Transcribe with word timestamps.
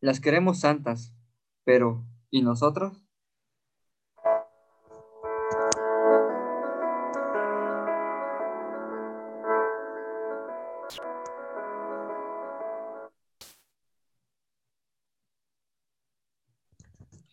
Las 0.00 0.20
queremos 0.20 0.60
santas, 0.60 1.12
pero 1.64 2.06
¿y 2.30 2.42
nosotros? 2.42 3.02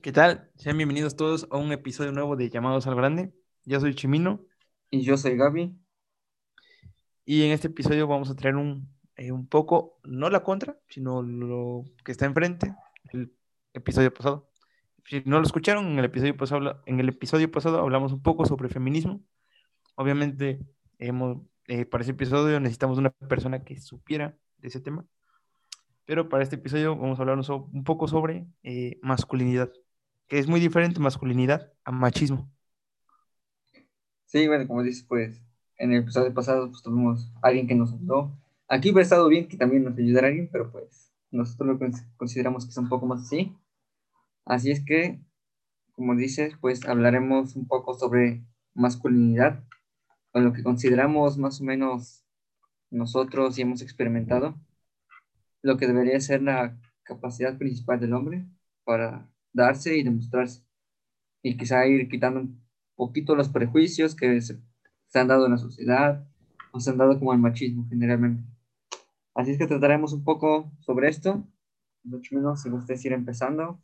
¿Qué 0.02 0.12
tal? 0.12 0.50
Sean 0.56 0.78
bienvenidos 0.78 1.16
todos 1.16 1.48
a 1.52 1.58
un 1.58 1.72
episodio 1.72 2.12
nuevo 2.12 2.36
de 2.36 2.50
Llamados 2.50 2.88
al 2.88 2.96
Grande. 2.96 3.32
Yo 3.64 3.80
soy 3.80 3.94
Chimino 3.94 4.44
Y 4.90 5.04
yo 5.04 5.18
soy 5.18 5.38
Gaby. 5.38 5.78
y 7.26 7.44
en 7.44 7.52
este 7.52 7.68
episodio 7.68 8.08
vamos 8.08 8.32
a 8.32 8.36
traer 8.36 8.56
un, 8.56 8.95
eh, 9.18 9.32
un 9.32 9.48
poco, 9.48 10.00
no 10.04 10.30
la 10.30 10.44
contra, 10.44 10.78
sino 10.90 11.22
lo 11.22 11.86
que 12.04 12.12
está 12.12 12.26
enfrente, 12.26 12.76
el 13.12 13.34
episodio 13.74 14.14
pasado. 14.14 14.50
Si 15.06 15.22
no 15.26 15.40
lo 15.40 15.46
escucharon, 15.46 15.86
en 15.88 16.00
el 16.00 16.06
episodio 16.06 16.36
pasado, 16.36 16.82
en 16.86 17.00
el 17.00 17.10
episodio 17.10 17.50
pasado 17.52 17.80
hablamos 17.80 18.12
un 18.12 18.22
poco 18.22 18.46
sobre 18.46 18.70
feminismo. 18.70 19.22
Obviamente, 19.96 20.60
hemos, 21.00 21.38
eh, 21.68 21.86
para 21.86 22.04
ese 22.04 22.12
episodio 22.12 22.60
necesitamos 22.60 22.98
una 22.98 23.12
persona 23.12 23.64
que 23.64 23.80
supiera 23.80 24.38
de 24.58 24.68
ese 24.68 24.82
tema. 24.82 25.06
Pero 26.06 26.30
para 26.30 26.44
este 26.44 26.56
episodio 26.56 26.96
vamos 26.96 27.20
a 27.20 27.24
hablar 27.24 27.38
un 27.38 27.84
poco 27.84 28.08
sobre 28.08 28.46
eh, 28.64 29.00
masculinidad, 29.02 29.72
que 30.28 30.40
es 30.40 30.48
muy 30.48 30.60
diferente 30.60 31.00
masculinidad 31.00 31.72
a 31.84 31.92
machismo. 31.92 32.52
Sí, 34.26 34.48
bueno, 34.48 34.68
como 34.68 34.84
dices, 34.84 35.04
pues 35.08 35.42
en 35.78 35.94
el 35.94 36.02
episodio 36.02 36.34
pasado 36.34 36.70
pues, 36.70 36.82
tuvimos 36.84 37.32
a 37.42 37.48
alguien 37.48 37.68
que 37.68 37.76
nos 37.76 37.94
ayudó. 37.94 38.38
Aquí 38.68 38.90
hubiera 38.90 39.04
estado 39.04 39.28
bien 39.28 39.48
que 39.48 39.58
también 39.58 39.84
nos 39.84 39.98
ayudara 39.98 40.28
alguien, 40.28 40.50
pero 40.52 40.72
pues 40.72 41.12
nosotros 41.32 41.68
lo 41.70 41.80
cons- 41.80 42.06
consideramos 42.18 42.66
que 42.66 42.72
es 42.72 42.78
un 42.78 42.90
poco 42.90 43.06
más 43.06 43.22
así. 43.22 43.56
Así 44.46 44.72
es 44.72 44.84
que, 44.86 45.22
como 45.94 46.16
dices, 46.16 46.56
pues 46.62 46.86
hablaremos 46.88 47.56
un 47.58 47.68
poco 47.68 47.96
sobre 47.96 48.46
masculinidad, 48.76 49.64
o 50.34 50.40
lo 50.42 50.54
que 50.54 50.64
consideramos 50.64 51.38
más 51.38 51.62
o 51.62 51.66
menos 51.66 52.26
nosotros 52.92 53.58
y 53.60 53.64
hemos 53.64 53.82
experimentado, 53.84 54.56
lo 55.62 55.78
que 55.78 55.88
debería 55.88 56.20
ser 56.20 56.42
la 56.42 56.78
capacidad 57.04 57.58
principal 57.58 58.00
del 58.00 58.14
hombre 58.14 58.46
para 58.84 59.30
darse 59.54 59.98
y 59.98 60.04
demostrarse, 60.04 60.64
y 61.44 61.58
quizá 61.58 61.88
ir 61.88 62.10
quitando 62.10 62.42
un 62.42 62.64
poquito 62.96 63.36
los 63.36 63.50
prejuicios 63.50 64.16
que 64.16 64.42
se, 64.42 64.60
se 65.08 65.20
han 65.20 65.30
dado 65.30 65.46
en 65.48 65.54
la 65.54 65.60
sociedad, 65.60 66.28
o 66.74 66.80
se 66.80 66.92
han 66.92 67.00
dado 67.00 67.20
como 67.20 67.34
el 67.34 67.40
machismo 67.40 67.88
generalmente. 67.90 68.44
Así 69.36 69.52
es 69.52 69.58
que 69.58 69.68
trataremos 69.68 70.14
un 70.14 70.24
poco 70.24 70.72
sobre 70.80 71.10
esto. 71.10 71.44
Mucho 72.04 72.36
menos 72.36 72.62
si 72.62 72.70
ustedes 72.70 73.04
ir 73.06 73.12
empezando. 73.12 73.82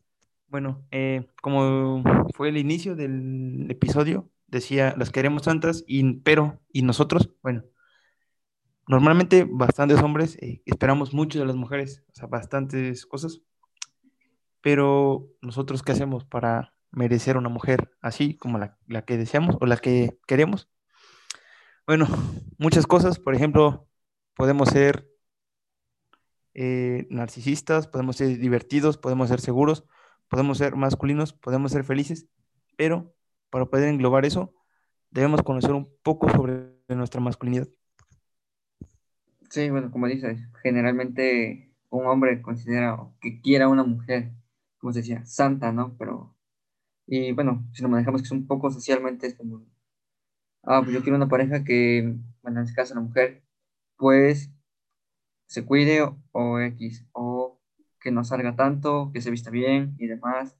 Bueno, 0.47 0.83
eh, 0.91 1.27
como 1.41 2.03
fue 2.33 2.49
el 2.49 2.57
inicio 2.57 2.95
del 2.95 3.67
episodio, 3.69 4.29
decía, 4.47 4.95
las 4.97 5.11
queremos 5.11 5.43
tantas, 5.43 5.83
y, 5.87 6.19
pero, 6.21 6.59
¿y 6.71 6.81
nosotros? 6.83 7.31
Bueno, 7.41 7.63
normalmente 8.87 9.45
bastantes 9.49 10.01
hombres 10.01 10.37
eh, 10.41 10.61
esperamos 10.65 11.13
mucho 11.13 11.39
de 11.39 11.45
las 11.45 11.55
mujeres, 11.55 12.03
o 12.09 12.15
sea, 12.15 12.27
bastantes 12.27 13.05
cosas, 13.05 13.41
pero 14.61 15.29
nosotros, 15.41 15.83
¿qué 15.83 15.93
hacemos 15.93 16.25
para 16.25 16.73
merecer 16.91 17.37
una 17.37 17.49
mujer 17.49 17.91
así 18.01 18.35
como 18.35 18.57
la, 18.57 18.77
la 18.87 19.03
que 19.03 19.17
deseamos 19.17 19.57
o 19.59 19.65
la 19.65 19.77
que 19.77 20.17
queremos? 20.27 20.69
Bueno, 21.87 22.07
muchas 22.57 22.87
cosas, 22.87 23.19
por 23.19 23.35
ejemplo, 23.35 23.87
podemos 24.35 24.69
ser 24.69 25.10
eh, 26.53 27.07
narcisistas, 27.09 27.87
podemos 27.87 28.17
ser 28.17 28.37
divertidos, 28.37 28.97
podemos 28.97 29.29
ser 29.29 29.39
seguros, 29.39 29.85
podemos 30.27 30.57
ser 30.57 30.75
masculinos, 30.75 31.33
podemos 31.33 31.71
ser 31.71 31.83
felices, 31.83 32.27
pero 32.77 33.13
para 33.49 33.65
poder 33.65 33.89
englobar 33.89 34.25
eso, 34.25 34.53
debemos 35.09 35.43
conocer 35.43 35.71
un 35.73 35.89
poco 36.03 36.29
sobre 36.29 36.71
nuestra 36.89 37.21
masculinidad. 37.21 37.67
Sí, 39.49 39.69
bueno, 39.69 39.91
como 39.91 40.07
dices, 40.07 40.39
generalmente 40.63 41.73
un 41.89 42.05
hombre 42.05 42.41
considera 42.41 42.97
que 43.19 43.41
quiera 43.41 43.67
una 43.67 43.83
mujer, 43.83 44.31
como 44.77 44.93
se 44.93 44.99
decía, 44.99 45.25
santa, 45.25 45.73
¿no? 45.73 45.97
Pero, 45.97 46.33
y 47.05 47.33
bueno, 47.33 47.67
si 47.73 47.83
lo 47.83 47.89
manejamos 47.89 48.21
que 48.21 48.27
es 48.27 48.31
un 48.31 48.47
poco 48.47 48.71
socialmente, 48.71 49.27
es 49.27 49.35
como, 49.35 49.65
ah, 50.63 50.81
pues 50.81 50.93
yo 50.93 51.01
quiero 51.01 51.17
una 51.17 51.27
pareja 51.27 51.63
que, 51.65 52.15
bueno, 52.41 52.59
en 52.59 52.65
este 52.65 52.75
caso 52.75 52.99
mujer, 53.01 53.43
pues 53.97 54.49
se 55.51 55.65
cuide 55.65 56.01
o, 56.31 56.59
X, 56.61 57.05
o 57.11 57.59
que 57.99 58.09
no 58.09 58.23
salga 58.23 58.55
tanto, 58.55 59.11
que 59.13 59.19
se 59.19 59.31
vista 59.31 59.49
bien 59.51 59.95
y 59.99 60.07
demás. 60.07 60.57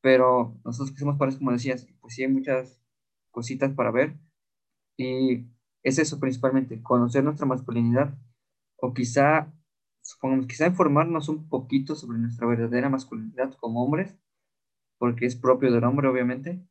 Pero 0.00 0.58
nosotros 0.64 0.92
que 0.92 1.00
somos 1.00 1.18
como 1.38 1.52
decías, 1.52 1.86
pues 2.00 2.14
sí 2.14 2.22
hay 2.22 2.30
muchas 2.32 2.80
cositas 3.30 3.74
para 3.74 3.90
ver. 3.90 4.16
Y 4.96 5.48
es 5.82 5.98
eso 5.98 6.18
principalmente, 6.18 6.82
conocer 6.82 7.22
nuestra 7.24 7.46
masculinidad 7.46 8.16
o 8.76 8.94
quizá, 8.94 9.52
supongamos, 10.00 10.46
quizá 10.46 10.66
informarnos 10.66 11.28
un 11.28 11.48
poquito 11.50 11.94
sobre 11.94 12.18
nuestra 12.18 12.46
verdadera 12.46 12.88
masculinidad 12.88 13.52
como 13.60 13.84
hombres, 13.84 14.16
porque 14.98 15.26
es 15.26 15.36
propio 15.36 15.70
del 15.70 15.84
hombre, 15.84 16.08
obviamente. 16.08 16.66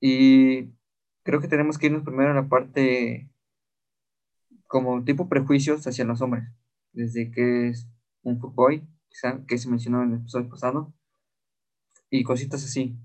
Y 0.00 0.72
creo 1.24 1.40
que 1.42 1.48
tenemos 1.48 1.76
que 1.76 1.88
irnos 1.88 2.04
primero 2.04 2.30
a 2.30 2.34
la 2.34 2.48
parte 2.48 3.30
como 4.68 5.02
tipo 5.02 5.28
prejuicios 5.28 5.84
hacia 5.86 6.04
los 6.04 6.20
hombres, 6.20 6.44
desde 6.92 7.30
que 7.32 7.68
es 7.70 7.88
un 8.22 8.38
fuckboy, 8.38 8.86
quizá, 9.08 9.44
que 9.46 9.58
se 9.58 9.68
mencionó 9.68 10.02
en 10.04 10.12
el 10.12 10.18
episodio 10.20 10.48
pasado, 10.48 10.94
y 12.10 12.22
cositas 12.22 12.64
así. 12.64 12.96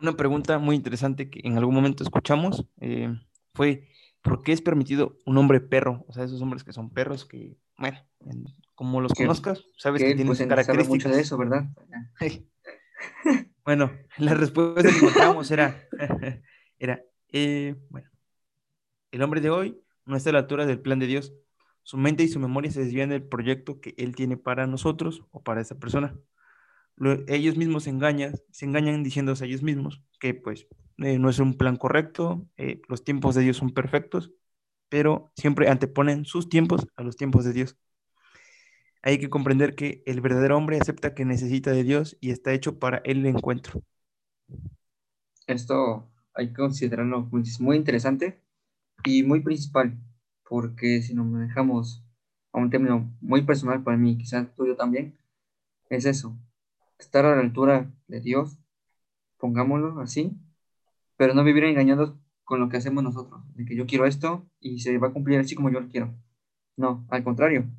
Una 0.00 0.12
pregunta 0.16 0.58
muy 0.58 0.76
interesante 0.76 1.28
que 1.28 1.40
en 1.44 1.58
algún 1.58 1.74
momento 1.74 2.02
escuchamos 2.02 2.66
eh, 2.80 3.14
fue, 3.52 3.88
¿por 4.22 4.42
qué 4.42 4.52
es 4.52 4.62
permitido 4.62 5.18
un 5.26 5.36
hombre 5.36 5.60
perro? 5.60 6.04
O 6.08 6.12
sea, 6.14 6.24
esos 6.24 6.40
hombres 6.40 6.64
que 6.64 6.72
son 6.72 6.90
perros 6.90 7.26
que, 7.26 7.58
bueno, 7.76 7.98
en- 8.20 8.44
como 8.74 9.00
los 9.02 9.12
Que- 9.12 9.24
conozcas, 9.24 9.62
sabes 9.76 10.00
que 10.00 10.08
que 10.08 10.14
tienen 10.14 10.28
pues, 10.28 10.38
sabe 10.38 10.48
mucho 10.48 10.64
características. 10.64 11.12
de 11.16 11.20
eso, 11.22 11.36
¿verdad? 11.36 11.68
Bueno, 13.64 13.92
la 14.18 14.34
respuesta 14.34 14.82
que 14.90 14.96
encontramos 14.96 15.50
era, 15.50 15.82
era 16.78 17.02
eh, 17.32 17.76
bueno, 17.90 18.09
el 19.12 19.22
hombre 19.22 19.40
de 19.40 19.50
hoy 19.50 19.80
no 20.06 20.16
está 20.16 20.30
a 20.30 20.32
la 20.34 20.40
altura 20.40 20.66
del 20.66 20.80
plan 20.80 20.98
de 20.98 21.06
Dios. 21.06 21.32
Su 21.82 21.96
mente 21.98 22.22
y 22.24 22.28
su 22.28 22.40
memoria 22.40 22.70
se 22.70 22.80
desvían 22.84 23.10
del 23.10 23.22
proyecto 23.24 23.80
que 23.80 23.94
Él 23.98 24.14
tiene 24.14 24.36
para 24.36 24.66
nosotros 24.66 25.24
o 25.30 25.42
para 25.42 25.60
esa 25.60 25.78
persona. 25.78 26.16
Lo- 26.96 27.16
ellos 27.28 27.56
mismos 27.56 27.84
se 27.84 27.90
engañan, 27.90 28.34
se 28.50 28.66
engañan 28.66 29.02
diciéndose 29.02 29.44
a 29.44 29.46
ellos 29.48 29.62
mismos 29.62 30.02
que 30.20 30.34
pues 30.34 30.66
eh, 30.98 31.18
no 31.18 31.30
es 31.30 31.38
un 31.40 31.54
plan 31.56 31.76
correcto, 31.76 32.46
eh, 32.58 32.82
los 32.88 33.04
tiempos 33.04 33.34
de 33.34 33.42
Dios 33.42 33.56
son 33.58 33.70
perfectos, 33.72 34.32
pero 34.88 35.32
siempre 35.36 35.68
anteponen 35.70 36.24
sus 36.26 36.48
tiempos 36.48 36.86
a 36.96 37.02
los 37.04 37.16
tiempos 37.16 37.44
de 37.44 37.52
Dios. 37.54 37.78
Hay 39.02 39.18
que 39.18 39.28
comprender 39.28 39.74
que 39.74 40.02
el 40.06 40.22
verdadero 40.22 40.56
hombre 40.56 40.78
acepta 40.80 41.14
que 41.14 41.26
necesita 41.26 41.70
de 41.70 41.84
Dios 41.84 42.16
y 42.22 42.30
está 42.30 42.54
hecho 42.54 42.78
para 42.78 43.02
el 43.04 43.26
encuentro. 43.26 43.82
Esto 45.46 46.10
hay 46.34 46.48
que 46.48 46.54
considerarlo 46.54 47.28
muy 47.60 47.76
interesante 47.76 48.40
y 49.04 49.22
muy 49.22 49.40
principal, 49.40 49.98
porque 50.48 51.02
si 51.02 51.14
nos 51.14 51.26
manejamos 51.26 52.04
a 52.52 52.58
un 52.58 52.70
término 52.70 53.16
muy 53.20 53.42
personal 53.42 53.82
para 53.82 53.96
mí, 53.96 54.18
quizás 54.18 54.54
tuyo 54.54 54.76
también, 54.76 55.18
es 55.88 56.04
eso, 56.04 56.36
estar 56.98 57.24
a 57.24 57.34
la 57.34 57.40
altura 57.42 57.92
de 58.08 58.20
Dios, 58.20 58.58
pongámoslo 59.38 60.00
así, 60.00 60.36
pero 61.16 61.34
no 61.34 61.44
vivir 61.44 61.64
engañados 61.64 62.14
con 62.44 62.60
lo 62.60 62.68
que 62.68 62.76
hacemos 62.76 63.02
nosotros, 63.04 63.42
de 63.54 63.64
que 63.64 63.76
yo 63.76 63.86
quiero 63.86 64.06
esto 64.06 64.48
y 64.60 64.80
se 64.80 64.98
va 64.98 65.08
a 65.08 65.12
cumplir 65.12 65.38
así 65.38 65.54
como 65.54 65.70
yo 65.70 65.80
lo 65.80 65.88
quiero. 65.88 66.14
No, 66.76 67.06
al 67.10 67.22
contrario, 67.22 67.70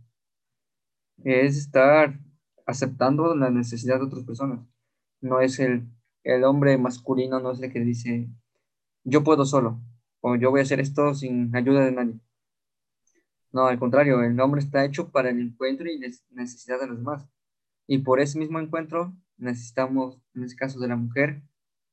es 1.23 1.57
estar 1.57 2.19
aceptando 2.65 3.35
la 3.35 3.49
necesidad 3.49 3.97
de 3.99 4.05
otras 4.05 4.23
personas. 4.23 4.59
No 5.19 5.41
es 5.41 5.59
el, 5.59 5.87
el 6.23 6.43
hombre 6.43 6.77
masculino, 6.77 7.39
no 7.39 7.51
es 7.51 7.61
el 7.61 7.71
que 7.71 7.79
dice, 7.81 8.29
yo 9.03 9.23
puedo 9.23 9.45
solo, 9.45 9.81
o 10.21 10.35
yo 10.37 10.51
voy 10.51 10.61
a 10.61 10.63
hacer 10.63 10.79
esto 10.81 11.13
sin 11.15 11.55
ayuda 11.55 11.85
de 11.85 11.91
nadie. 11.93 12.19
No, 13.53 13.67
al 13.67 13.79
contrario, 13.79 14.23
el 14.23 14.39
hombre 14.41 14.61
está 14.61 14.85
hecho 14.85 15.11
para 15.11 15.29
el 15.29 15.39
encuentro 15.39 15.89
y 15.89 15.99
necesidad 16.31 16.79
de 16.81 16.87
los 16.87 16.97
demás. 16.97 17.27
Y 17.87 17.99
por 17.99 18.19
ese 18.21 18.39
mismo 18.39 18.59
encuentro 18.59 19.15
necesitamos, 19.37 20.17
en 20.35 20.43
este 20.45 20.57
caso 20.57 20.79
de 20.79 20.89
la 20.89 20.97
mujer, 20.97 21.43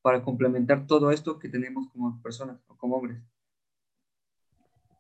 para 0.03 0.23
complementar 0.23 0.87
todo 0.87 1.13
esto 1.13 1.39
que 1.39 1.49
tenemos 1.51 1.89
como 1.91 2.23
personas 2.23 2.61
o 2.69 2.77
como 2.79 2.97
hombres. 2.97 3.23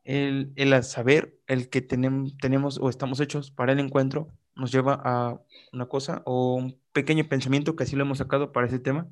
El, 0.04 0.52
el 0.56 0.82
saber 0.84 1.38
el 1.46 1.68
que 1.70 1.86
tenem- 1.86 2.36
tenemos 2.40 2.78
o 2.80 2.88
estamos 2.90 3.20
hechos 3.20 3.50
para 3.50 3.72
el 3.72 3.80
encuentro 3.80 4.32
nos 4.56 4.72
lleva 4.72 5.00
a 5.04 5.40
una 5.72 5.86
cosa 5.86 6.22
o 6.26 6.56
un 6.56 6.80
pequeño 6.92 7.28
pensamiento 7.28 7.76
que 7.76 7.84
así 7.84 7.96
lo 7.96 8.04
hemos 8.04 8.18
sacado 8.18 8.52
para 8.52 8.66
ese 8.66 8.78
tema, 8.80 9.08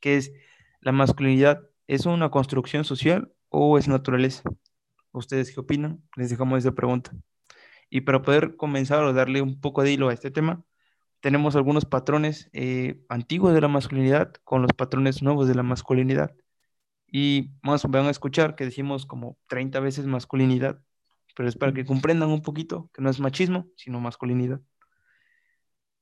que 0.00 0.16
es 0.16 0.32
la 0.80 0.92
masculinidad, 0.92 1.62
¿es 1.86 2.06
una 2.06 2.30
construcción 2.30 2.84
social 2.84 3.32
o 3.50 3.78
es 3.78 3.88
naturaleza? 3.88 4.42
¿Ustedes 5.12 5.52
qué 5.52 5.60
opinan? 5.60 6.02
Les 6.16 6.30
dejamos 6.30 6.60
esa 6.60 6.72
pregunta. 6.72 7.12
Y 7.90 8.02
para 8.02 8.22
poder 8.22 8.56
comenzar 8.56 9.04
o 9.04 9.12
darle 9.12 9.42
un 9.42 9.60
poco 9.60 9.82
de 9.82 9.92
hilo 9.92 10.08
a 10.08 10.14
este 10.14 10.30
tema, 10.30 10.64
tenemos 11.20 11.56
algunos 11.56 11.84
patrones 11.84 12.48
eh, 12.52 13.04
antiguos 13.08 13.54
de 13.54 13.60
la 13.60 13.68
masculinidad 13.68 14.32
con 14.44 14.62
los 14.62 14.72
patrones 14.72 15.22
nuevos 15.22 15.48
de 15.48 15.54
la 15.54 15.62
masculinidad. 15.62 16.34
Y 17.06 17.52
vamos, 17.62 17.84
van 17.88 18.06
a 18.06 18.10
escuchar 18.10 18.54
que 18.56 18.64
decimos 18.64 19.06
como 19.06 19.38
30 19.48 19.80
veces 19.80 20.06
masculinidad, 20.06 20.80
pero 21.36 21.48
es 21.48 21.56
para 21.56 21.72
que 21.72 21.84
comprendan 21.84 22.30
un 22.30 22.42
poquito 22.42 22.90
que 22.94 23.02
no 23.02 23.10
es 23.10 23.20
machismo, 23.20 23.66
sino 23.76 24.00
masculinidad. 24.00 24.60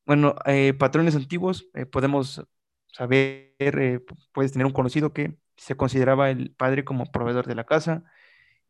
Bueno, 0.07 0.35
eh, 0.47 0.75
patrones 0.75 1.17
antiguos, 1.17 1.69
eh, 1.75 1.87
podemos 1.87 2.43
saber, 2.87 4.05
puedes 4.33 4.53
tener 4.53 4.67
un 4.67 4.73
conocido 4.73 5.13
que 5.13 5.37
se 5.59 5.77
consideraba 5.77 6.31
el 6.31 6.53
padre 6.53 6.85
como 6.87 7.07
proveedor 7.13 7.47
de 7.49 7.57
la 7.57 7.67
casa 7.67 8.05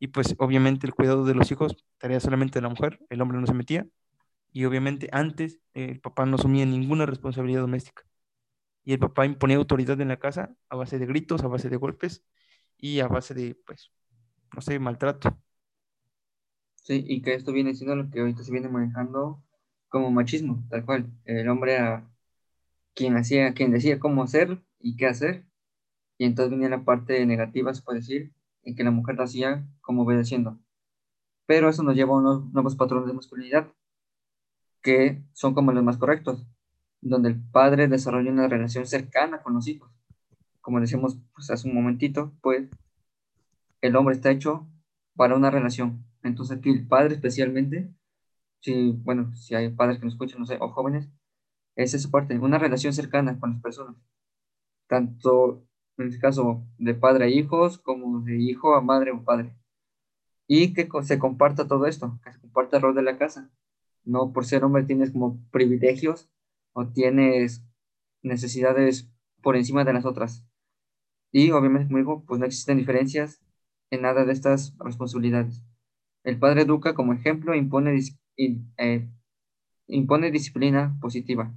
y 0.01 0.09
pues 0.09 0.37
obviamente 0.39 0.87
el 0.87 0.95
cuidado 0.95 1.25
de 1.27 1.35
los 1.35 1.51
hijos, 1.53 1.77
tarea 1.99 2.21
solamente 2.21 2.59
de 2.59 2.65
la 2.65 2.71
mujer, 2.71 3.01
el 3.11 3.23
hombre 3.23 3.39
no 3.41 3.47
se 3.47 3.55
metía 3.55 3.87
y 4.53 4.67
obviamente 4.67 5.09
antes 5.13 5.61
el 5.75 6.01
papá 6.01 6.27
no 6.27 6.37
asumía 6.37 6.67
ninguna 6.67 7.07
responsabilidad 7.07 7.63
doméstica. 7.63 8.05
Y 8.85 8.95
el 8.95 9.01
papá 9.01 9.27
imponía 9.27 9.59
autoridad 9.59 10.01
en 10.01 10.09
la 10.09 10.19
casa 10.19 10.55
a 10.71 10.77
base 10.77 10.99
de 10.99 11.07
gritos, 11.07 11.45
a 11.45 11.49
base 11.49 11.69
de 11.71 11.77
golpes 11.77 12.25
y 12.79 13.01
a 13.01 13.09
base 13.09 13.35
de, 13.35 13.57
pues, 13.67 13.93
no 14.55 14.63
sé, 14.63 14.79
maltrato. 14.79 15.39
Sí, 16.77 17.05
y 17.07 17.23
que 17.23 17.35
esto 17.35 17.53
viene 17.53 17.75
siendo 17.75 17.97
lo 17.97 18.11
que 18.11 18.21
ahorita 18.21 18.43
se 18.43 18.53
viene 18.53 18.69
manejando 18.69 19.43
como 19.89 20.11
machismo, 20.11 20.65
tal 20.71 20.85
cual. 20.87 21.13
El 21.27 21.49
hombre 21.49 21.79
a 21.79 22.09
quien 22.95 23.17
hacía, 23.17 23.55
quien 23.55 23.73
decía 23.73 24.01
cómo 24.01 24.23
hacer 24.25 24.63
y 24.81 24.97
qué 24.97 25.07
hacer. 25.09 25.48
Y 26.19 26.25
entonces 26.27 26.51
venía 26.51 26.69
la 26.69 26.85
parte 26.85 27.25
negativa, 27.27 27.73
se 27.73 27.83
puede 27.83 28.01
decir, 28.01 28.33
en 28.65 28.75
que 28.77 28.85
la 28.85 28.91
mujer 28.91 29.17
lo 29.17 29.25
hacía 29.25 29.67
como 29.81 30.03
obedeciendo. 30.03 30.59
Pero 31.47 31.69
eso 31.69 31.83
nos 31.83 31.95
lleva 31.97 32.15
a 32.15 32.19
unos 32.19 32.53
nuevos 32.53 32.77
patrones 32.77 33.07
de 33.07 33.15
masculinidad, 33.15 33.73
que 34.83 35.23
son 35.33 35.55
como 35.55 35.73
los 35.73 35.85
más 35.85 35.97
correctos, 35.97 36.47
donde 37.01 37.31
el 37.31 37.41
padre 37.41 37.89
desarrolla 37.89 38.33
una 38.33 38.49
relación 38.49 38.87
cercana 38.87 39.43
con 39.43 39.55
los 39.55 39.69
hijos. 39.69 39.91
Como 40.61 40.81
decíamos 40.81 41.19
pues, 41.35 41.51
hace 41.51 41.69
un 41.69 41.75
momentito, 41.75 42.33
pues 42.43 42.69
el 43.81 43.97
hombre 43.97 44.15
está 44.15 44.31
hecho 44.31 44.69
para 45.17 45.37
una 45.37 45.51
relación. 45.51 46.05
Entonces 46.23 46.59
aquí 46.59 46.71
el 46.71 46.87
padre 46.87 47.15
especialmente, 47.15 47.93
si, 48.61 48.93
bueno, 48.93 49.35
si 49.37 49.55
hay 49.55 49.71
padres 49.71 49.99
que 49.99 50.05
nos 50.05 50.15
escuchan, 50.15 50.41
no 50.41 50.47
sé, 50.47 50.59
o 50.61 50.69
jóvenes, 50.71 51.09
es 51.77 51.95
esa 51.95 52.11
parte, 52.11 52.39
una 52.39 52.59
relación 52.59 52.93
cercana 52.93 53.39
con 53.39 53.53
las 53.53 53.63
personas. 53.63 53.97
Tanto 54.89 55.68
en 55.99 56.09
este 56.09 56.21
caso 56.21 56.65
de 56.79 56.95
padre 56.95 57.25
a 57.25 57.29
hijos, 57.29 57.79
como 57.79 58.21
de 58.21 58.41
hijo 58.41 58.75
a 58.75 58.81
madre 58.81 59.13
o 59.13 59.25
padre. 59.25 59.55
Y 60.47 60.75
que 60.75 60.89
se 61.03 61.19
comparta 61.19 61.69
todo 61.69 61.87
esto, 61.87 62.19
que 62.25 62.33
se 62.33 62.41
comparta 62.41 62.77
el 62.77 62.83
rol 62.83 62.95
de 62.95 63.03
la 63.03 63.19
casa 63.19 63.51
no 64.09 64.33
por 64.33 64.47
ser 64.47 64.65
hombre 64.65 64.85
tienes 64.85 65.13
como 65.13 65.39
privilegios 65.51 66.31
o 66.73 66.89
tienes 66.89 67.63
necesidades 68.23 69.11
por 69.43 69.55
encima 69.57 69.85
de 69.85 69.93
las 69.93 70.07
otras. 70.07 70.45
Y 71.31 71.51
obviamente, 71.51 71.89
como 71.89 71.99
digo, 71.99 72.25
pues 72.27 72.41
no 72.41 72.47
existen 72.47 72.79
diferencias 72.79 73.43
en 73.91 74.03
nada 74.03 74.25
de 74.25 74.33
estas 74.33 74.75
responsabilidades. 74.79 75.63
El 76.25 76.39
padre 76.39 76.63
educa 76.63 76.95
como 76.95 77.13
ejemplo 77.13 77.55
impone, 77.55 78.01
eh, 78.39 79.09
impone 79.87 80.31
disciplina 80.31 80.97
positiva. 81.01 81.55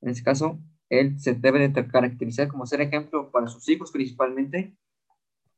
En 0.00 0.08
este 0.10 0.24
caso, 0.24 0.58
él 0.88 1.18
se 1.18 1.34
debe 1.34 1.68
de 1.68 1.86
caracterizar 1.88 2.48
como 2.48 2.66
ser 2.66 2.80
ejemplo 2.80 3.30
para 3.30 3.48
sus 3.48 3.68
hijos 3.68 3.90
principalmente 3.90 4.76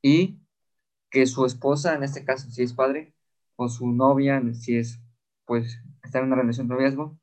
y 0.02 0.38
que 1.10 1.26
su 1.26 1.46
esposa, 1.46 1.94
en 1.94 2.02
este 2.02 2.24
caso, 2.24 2.50
si 2.50 2.62
es 2.62 2.72
padre, 2.72 3.14
o 3.56 3.68
su 3.68 3.88
novia, 3.88 4.42
si 4.54 4.76
es 4.76 5.00
pues 5.44 5.80
estar 6.02 6.22
en 6.22 6.28
una 6.28 6.36
relación 6.36 6.68
de 6.68 6.76
riesgo, 6.76 7.18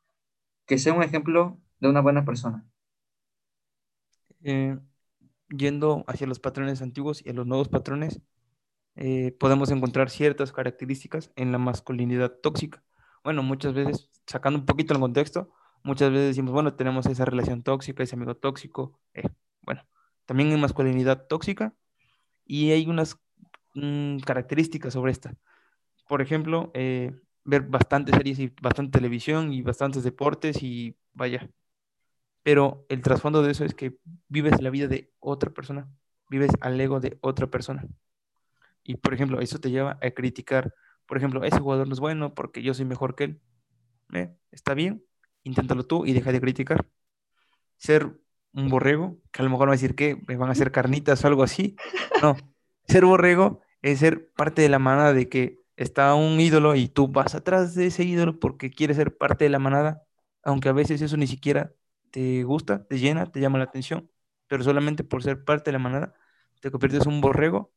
que 0.65 0.77
sea 0.77 0.93
un 0.93 1.03
ejemplo 1.03 1.59
de 1.79 1.89
una 1.89 2.01
buena 2.01 2.25
persona. 2.25 2.65
Eh, 4.41 4.77
yendo 5.49 6.03
hacia 6.07 6.27
los 6.27 6.39
patrones 6.39 6.81
antiguos 6.81 7.25
y 7.25 7.29
a 7.29 7.33
los 7.33 7.45
nuevos 7.45 7.69
patrones, 7.69 8.21
eh, 8.95 9.35
podemos 9.39 9.71
encontrar 9.71 10.09
ciertas 10.09 10.51
características 10.51 11.31
en 11.35 11.51
la 11.51 11.57
masculinidad 11.57 12.31
tóxica. 12.41 12.83
Bueno, 13.23 13.43
muchas 13.43 13.73
veces, 13.73 14.09
sacando 14.27 14.59
un 14.59 14.65
poquito 14.65 14.93
el 14.93 14.99
contexto, 14.99 15.51
muchas 15.83 16.11
veces 16.11 16.27
decimos, 16.27 16.51
bueno, 16.53 16.75
tenemos 16.75 17.05
esa 17.05 17.25
relación 17.25 17.63
tóxica, 17.63 18.03
ese 18.03 18.15
amigo 18.15 18.35
tóxico. 18.35 18.99
Eh, 19.13 19.29
bueno, 19.61 19.85
también 20.25 20.51
hay 20.51 20.57
masculinidad 20.57 21.27
tóxica 21.27 21.73
y 22.45 22.71
hay 22.71 22.87
unas 22.87 23.19
mm, 23.75 24.19
características 24.19 24.93
sobre 24.93 25.11
esta. 25.11 25.35
Por 26.07 26.21
ejemplo, 26.21 26.71
ver 27.45 27.63
bastantes 27.63 28.15
series 28.15 28.39
y 28.39 28.53
bastante 28.61 28.97
televisión 28.99 29.53
y 29.53 29.61
bastantes 29.61 30.03
deportes 30.03 30.63
y 30.63 30.97
vaya. 31.13 31.49
Pero 32.43 32.85
el 32.89 33.01
trasfondo 33.01 33.41
de 33.41 33.51
eso 33.51 33.65
es 33.65 33.73
que 33.73 33.97
vives 34.27 34.61
la 34.61 34.69
vida 34.69 34.87
de 34.87 35.11
otra 35.19 35.51
persona, 35.51 35.89
vives 36.29 36.51
al 36.61 36.79
ego 36.79 36.99
de 36.99 37.17
otra 37.21 37.47
persona. 37.47 37.87
Y 38.83 38.97
por 38.97 39.13
ejemplo, 39.13 39.39
eso 39.39 39.59
te 39.59 39.71
lleva 39.71 39.97
a 40.01 40.11
criticar, 40.11 40.73
por 41.05 41.17
ejemplo, 41.17 41.43
ese 41.43 41.59
jugador 41.59 41.87
no 41.87 41.93
es 41.93 41.99
bueno 41.99 42.33
porque 42.33 42.61
yo 42.61 42.73
soy 42.73 42.85
mejor 42.85 43.15
que 43.15 43.23
él. 43.25 43.41
¿Eh? 44.13 44.35
Está 44.51 44.73
bien, 44.73 45.03
inténtalo 45.43 45.85
tú 45.85 46.05
y 46.05 46.13
deja 46.13 46.31
de 46.31 46.41
criticar. 46.41 46.85
Ser 47.77 48.19
un 48.53 48.69
borrego, 48.69 49.19
que 49.31 49.41
a 49.41 49.45
lo 49.45 49.51
mejor 49.51 49.67
va 49.67 49.73
a 49.73 49.75
decir 49.75 49.95
que 49.95 50.15
van 50.15 50.49
a 50.49 50.51
hacer 50.53 50.71
carnitas 50.71 51.23
o 51.23 51.27
algo 51.27 51.43
así. 51.43 51.75
No, 52.21 52.37
ser 52.87 53.05
borrego 53.05 53.61
es 53.81 53.99
ser 53.99 54.31
parte 54.33 54.61
de 54.61 54.69
la 54.69 54.79
manada 54.79 55.13
de 55.13 55.29
que 55.29 55.59
está 55.75 56.15
un 56.15 56.39
ídolo 56.39 56.75
y 56.75 56.87
tú 56.87 57.07
vas 57.07 57.35
atrás 57.35 57.75
de 57.75 57.87
ese 57.87 58.03
ídolo 58.03 58.39
porque 58.39 58.71
quieres 58.71 58.97
ser 58.97 59.17
parte 59.17 59.45
de 59.45 59.49
la 59.49 59.59
manada, 59.59 60.03
aunque 60.43 60.69
a 60.69 60.73
veces 60.73 61.01
eso 61.01 61.17
ni 61.17 61.27
siquiera 61.27 61.73
te 62.11 62.43
gusta, 62.43 62.85
te 62.87 62.99
llena, 62.99 63.31
te 63.31 63.39
llama 63.39 63.57
la 63.57 63.65
atención, 63.65 64.09
pero 64.47 64.63
solamente 64.63 65.03
por 65.03 65.23
ser 65.23 65.43
parte 65.43 65.71
de 65.71 65.73
la 65.73 65.79
manada 65.79 66.13
te 66.61 66.71
conviertes 66.71 67.05
en 67.05 67.13
un 67.13 67.21
borrego 67.21 67.73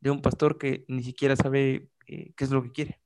de 0.00 0.10
un 0.10 0.22
pastor 0.22 0.58
que 0.58 0.84
ni 0.88 1.02
siquiera 1.02 1.36
sabe 1.36 1.90
eh, 2.06 2.32
qué 2.36 2.44
es 2.44 2.50
lo 2.50 2.62
que 2.62 2.72
quiere. 2.72 3.00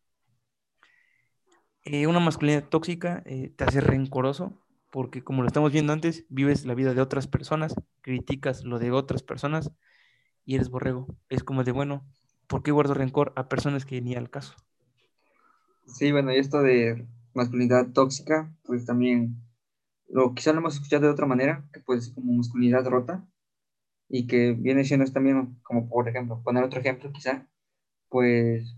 Eh, 1.85 2.07
una 2.07 2.21
masculinidad 2.21 2.69
tóxica 2.69 3.23
eh, 3.27 3.53
te 3.57 3.65
hace 3.65 3.81
rencoroso 3.81 4.59
porque 4.91 5.25
como 5.25 5.43
lo 5.43 5.49
estamos 5.49 5.73
viendo 5.73 5.93
antes, 5.93 6.27
vives 6.29 6.65
la 6.67 6.75
vida 6.75 6.95
de 6.95 7.01
otras 7.01 7.27
personas, 7.27 7.75
criticas 8.03 8.65
lo 8.65 8.79
de 8.79 8.91
otras 8.93 9.23
personas 9.23 9.73
y 10.45 10.57
eres 10.57 10.69
borrego. 10.69 11.09
Es 11.29 11.45
como 11.45 11.65
de, 11.65 11.73
bueno, 11.73 12.07
¿por 12.47 12.63
qué 12.63 12.73
guardo 12.73 12.95
rencor 12.95 13.33
a 13.37 13.49
personas 13.49 13.87
que 13.87 14.01
ni 14.03 14.15
al 14.15 14.31
caso? 14.31 14.55
Sí, 15.87 16.13
bueno, 16.13 16.33
y 16.33 16.39
esto 16.39 16.63
de 16.63 17.07
masculinidad 17.35 17.93
tóxica, 17.93 18.53
pues 18.65 18.87
también 18.87 19.37
lo 20.09 20.35
quizá 20.35 20.53
lo 20.53 20.59
hemos 20.61 20.75
escuchado 20.75 21.05
de 21.07 21.13
otra 21.13 21.27
manera, 21.27 21.69
que 21.73 21.81
puede 21.81 22.03
ser 22.03 22.15
como 22.15 22.33
masculinidad 22.35 22.87
rota, 22.87 23.27
y 24.09 24.27
que 24.27 24.53
viene 24.53 24.85
siendo 24.85 25.11
también 25.13 25.59
como, 25.63 25.89
por 25.89 26.09
ejemplo, 26.09 26.43
poner 26.45 26.65
otro 26.65 26.81
ejemplo 26.81 27.13
quizá, 27.13 27.49
pues 28.11 28.77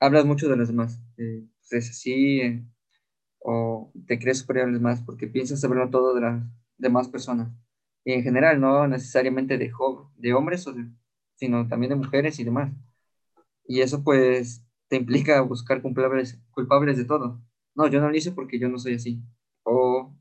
hablas 0.00 0.24
mucho 0.26 0.48
de 0.48 0.56
los 0.56 0.68
demás, 0.68 1.00
eh, 1.18 1.44
pues, 1.72 1.84
es 1.84 1.90
así, 1.90 2.40
eh, 2.40 2.64
o 3.40 3.92
te 4.06 4.18
crees 4.18 4.38
superior 4.40 4.68
a 4.68 4.70
los 4.72 4.80
demás 4.80 5.02
porque 5.04 5.26
piensas 5.26 5.60
saberlo 5.60 5.90
todo 5.90 6.14
de 6.14 6.20
las 6.22 6.44
demás 6.78 7.08
personas, 7.08 7.50
y 8.04 8.12
en 8.12 8.22
general, 8.22 8.60
no 8.60 8.86
necesariamente 8.88 9.58
de, 9.58 9.72
de 10.16 10.34
hombres, 10.34 10.66
sino 11.36 11.68
también 11.68 11.90
de 11.90 11.96
mujeres 11.96 12.38
y 12.40 12.44
demás. 12.44 12.72
Y 13.66 13.80
eso 13.80 14.02
pues 14.04 14.64
te 14.88 14.96
implica 14.96 15.40
buscar 15.42 15.82
culpables, 15.82 16.40
culpables 16.50 16.96
de 16.98 17.04
todo. 17.04 17.42
No, 17.74 17.86
yo 17.88 18.00
no 18.00 18.10
lo 18.10 18.16
hice 18.16 18.32
porque 18.32 18.58
yo 18.58 18.68
no 18.68 18.78
soy 18.78 18.94
así. 18.94 19.22
O 19.64 20.14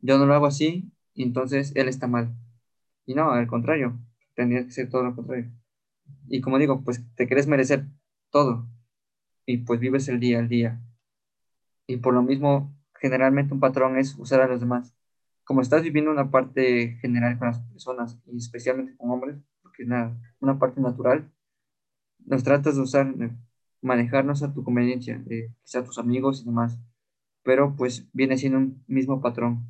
yo 0.00 0.18
no 0.18 0.26
lo 0.26 0.34
hago 0.34 0.46
así 0.46 0.92
y 1.14 1.22
entonces 1.24 1.72
él 1.76 1.88
está 1.88 2.06
mal. 2.08 2.34
Y 3.06 3.14
no, 3.14 3.30
al 3.32 3.46
contrario, 3.46 3.98
tendría 4.34 4.64
que 4.64 4.72
ser 4.72 4.90
todo 4.90 5.04
lo 5.04 5.14
contrario. 5.14 5.52
Y 6.28 6.40
como 6.40 6.58
digo, 6.58 6.82
pues 6.84 7.02
te 7.16 7.26
quieres 7.26 7.46
merecer 7.46 7.86
todo 8.30 8.68
y 9.46 9.58
pues 9.58 9.80
vives 9.80 10.08
el 10.08 10.20
día 10.20 10.38
al 10.38 10.48
día. 10.48 10.80
Y 11.86 11.96
por 11.98 12.14
lo 12.14 12.22
mismo, 12.22 12.74
generalmente 12.94 13.54
un 13.54 13.60
patrón 13.60 13.98
es 13.98 14.16
usar 14.18 14.40
a 14.40 14.48
los 14.48 14.60
demás. 14.60 14.94
Como 15.44 15.60
estás 15.60 15.82
viviendo 15.82 16.10
una 16.10 16.30
parte 16.30 16.96
general 17.00 17.38
con 17.38 17.48
las 17.48 17.60
personas 17.60 18.18
y 18.26 18.38
especialmente 18.38 18.96
con 18.96 19.10
hombres, 19.10 19.36
porque 19.62 19.82
es 19.82 19.88
una 20.40 20.58
parte 20.58 20.80
natural, 20.80 21.30
nos 22.24 22.44
tratas 22.44 22.76
de 22.76 22.82
usar, 22.82 23.14
manejarnos 23.80 24.42
a 24.42 24.52
tu 24.52 24.62
conveniencia, 24.62 25.22
eh, 25.28 25.52
quizá 25.64 25.82
tus 25.84 25.98
amigos 25.98 26.42
y 26.42 26.44
demás, 26.44 26.78
pero 27.42 27.74
pues 27.76 28.08
viene 28.12 28.38
siendo 28.38 28.58
un 28.58 28.84
mismo 28.86 29.20
patrón. 29.20 29.66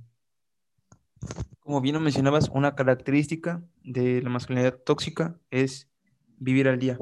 Como 1.60 1.80
bien 1.80 2.02
mencionabas, 2.02 2.50
una 2.50 2.74
característica 2.74 3.62
de 3.82 4.20
la 4.20 4.28
masculinidad 4.28 4.76
tóxica 4.84 5.40
es 5.50 5.90
vivir 6.36 6.68
al 6.68 6.78
día. 6.78 6.98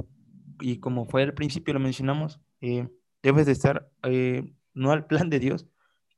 Y 0.60 0.78
como 0.78 1.06
fue 1.06 1.22
al 1.22 1.34
principio 1.34 1.74
lo 1.74 1.80
mencionamos, 1.80 2.40
eh, 2.60 2.88
debes 3.22 3.46
de 3.46 3.52
estar 3.52 3.90
eh, 4.02 4.52
no 4.74 4.92
al 4.92 5.06
plan 5.06 5.30
de 5.30 5.40
Dios, 5.40 5.66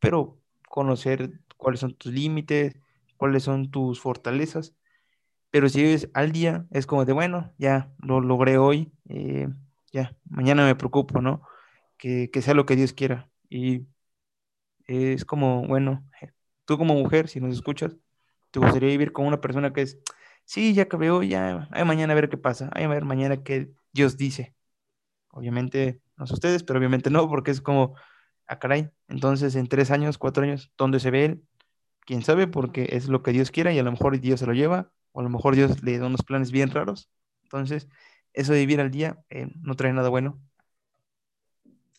pero 0.01 0.39
conocer 0.69 1.41
cuáles 1.57 1.81
son 1.81 1.95
tus 1.95 2.13
límites, 2.13 2.77
cuáles 3.17 3.45
son 3.45 3.71
tus 3.71 4.01
fortalezas 4.01 4.75
pero 5.53 5.69
si 5.69 5.83
vives 5.83 6.09
al 6.15 6.33
día, 6.33 6.67
es 6.71 6.87
como 6.87 7.05
de, 7.05 7.13
bueno, 7.13 7.53
ya 7.59 7.93
lo 7.99 8.23
logré 8.23 8.57
hoy, 8.57 8.91
eh, 9.11 9.49
ya, 9.93 10.17
mañana 10.31 10.65
me 10.65 10.75
preocupo, 10.77 11.21
¿no? 11.21 11.43
Que, 11.99 12.31
sea 12.43 12.55
lo 12.55 12.65
que 12.67 12.75
Dios 12.75 12.95
quiera. 12.95 13.31
Y 13.51 13.87
es 14.87 15.27
como, 15.27 15.67
bueno, 15.67 16.05
tú 16.65 16.79
como 16.79 16.95
mujer, 16.95 17.29
si 17.29 17.41
nos 17.41 17.55
escuchas, 17.55 17.97
te 18.51 18.61
gustaría 18.61 18.89
vivir 18.89 19.13
con 19.13 19.27
una 19.27 19.43
persona 19.43 19.75
que 19.75 19.83
es, 19.83 19.99
sí, 20.47 20.73
ya 20.75 20.85
acabé 20.85 21.29
ya, 21.29 21.69
hay 21.73 21.85
mañana 21.85 22.15
a 22.15 22.17
ver 22.17 22.31
qué 22.31 22.39
pasa, 22.39 22.71
hay 22.75 22.85
a 22.85 22.89
ver 22.89 23.05
mañana 23.05 23.43
qué 23.45 23.73
Dios 23.93 24.17
dice. 24.17 24.55
Obviamente, 25.33 26.01
ustedes, 26.31 26.63
pero 26.63 26.79
obviamente 26.79 27.11
no, 27.11 27.29
porque 27.29 27.51
es 27.51 27.61
como, 27.61 27.95
ah, 28.47 28.59
caray, 28.59 28.91
entonces 29.09 29.55
en 29.57 29.67
tres 29.69 29.91
años, 29.91 30.19
cuatro 30.19 30.45
años, 30.45 30.73
¿dónde 30.79 31.01
se 31.01 31.11
ve 31.11 31.25
él? 31.25 31.45
Quién 32.07 32.23
sabe, 32.23 32.47
porque 32.49 32.89
es 32.93 33.09
lo 33.09 33.23
que 33.23 33.33
Dios 33.33 33.51
quiera 33.51 33.73
y 33.73 33.79
a 33.79 33.83
lo 33.83 33.93
mejor 33.93 34.21
Dios 34.21 34.41
se 34.41 34.47
lo 34.47 34.55
lleva, 34.55 34.93
o 35.13 35.21
a 35.21 35.23
lo 35.23 35.31
mejor 35.31 35.57
Dios 35.57 35.83
le 35.83 35.99
da 35.99 36.07
unos 36.07 36.23
planes 36.23 36.51
bien 36.53 36.71
raros. 36.71 37.11
Entonces, 37.45 37.89
eso 38.33 38.53
de 38.53 38.61
vivir 38.61 38.81
al 38.81 38.91
día 38.91 39.25
eh, 39.31 39.49
no 39.63 39.75
trae 39.77 39.93
nada 39.93 40.09
bueno. 40.09 40.41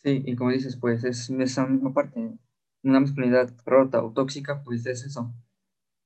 Sí, 0.03 0.24
y 0.25 0.36
como 0.36 0.51
dices, 0.51 0.77
pues 0.77 1.03
es 1.03 1.30
esa 1.30 1.65
misma 1.65 1.94
parte, 1.94 2.38
una 2.84 3.00
masculinidad 3.00 3.53
rota 3.65 4.03
o 4.03 4.12
tóxica, 4.13 4.62
pues 4.63 4.86
es 4.86 5.06
eso. 5.06 5.34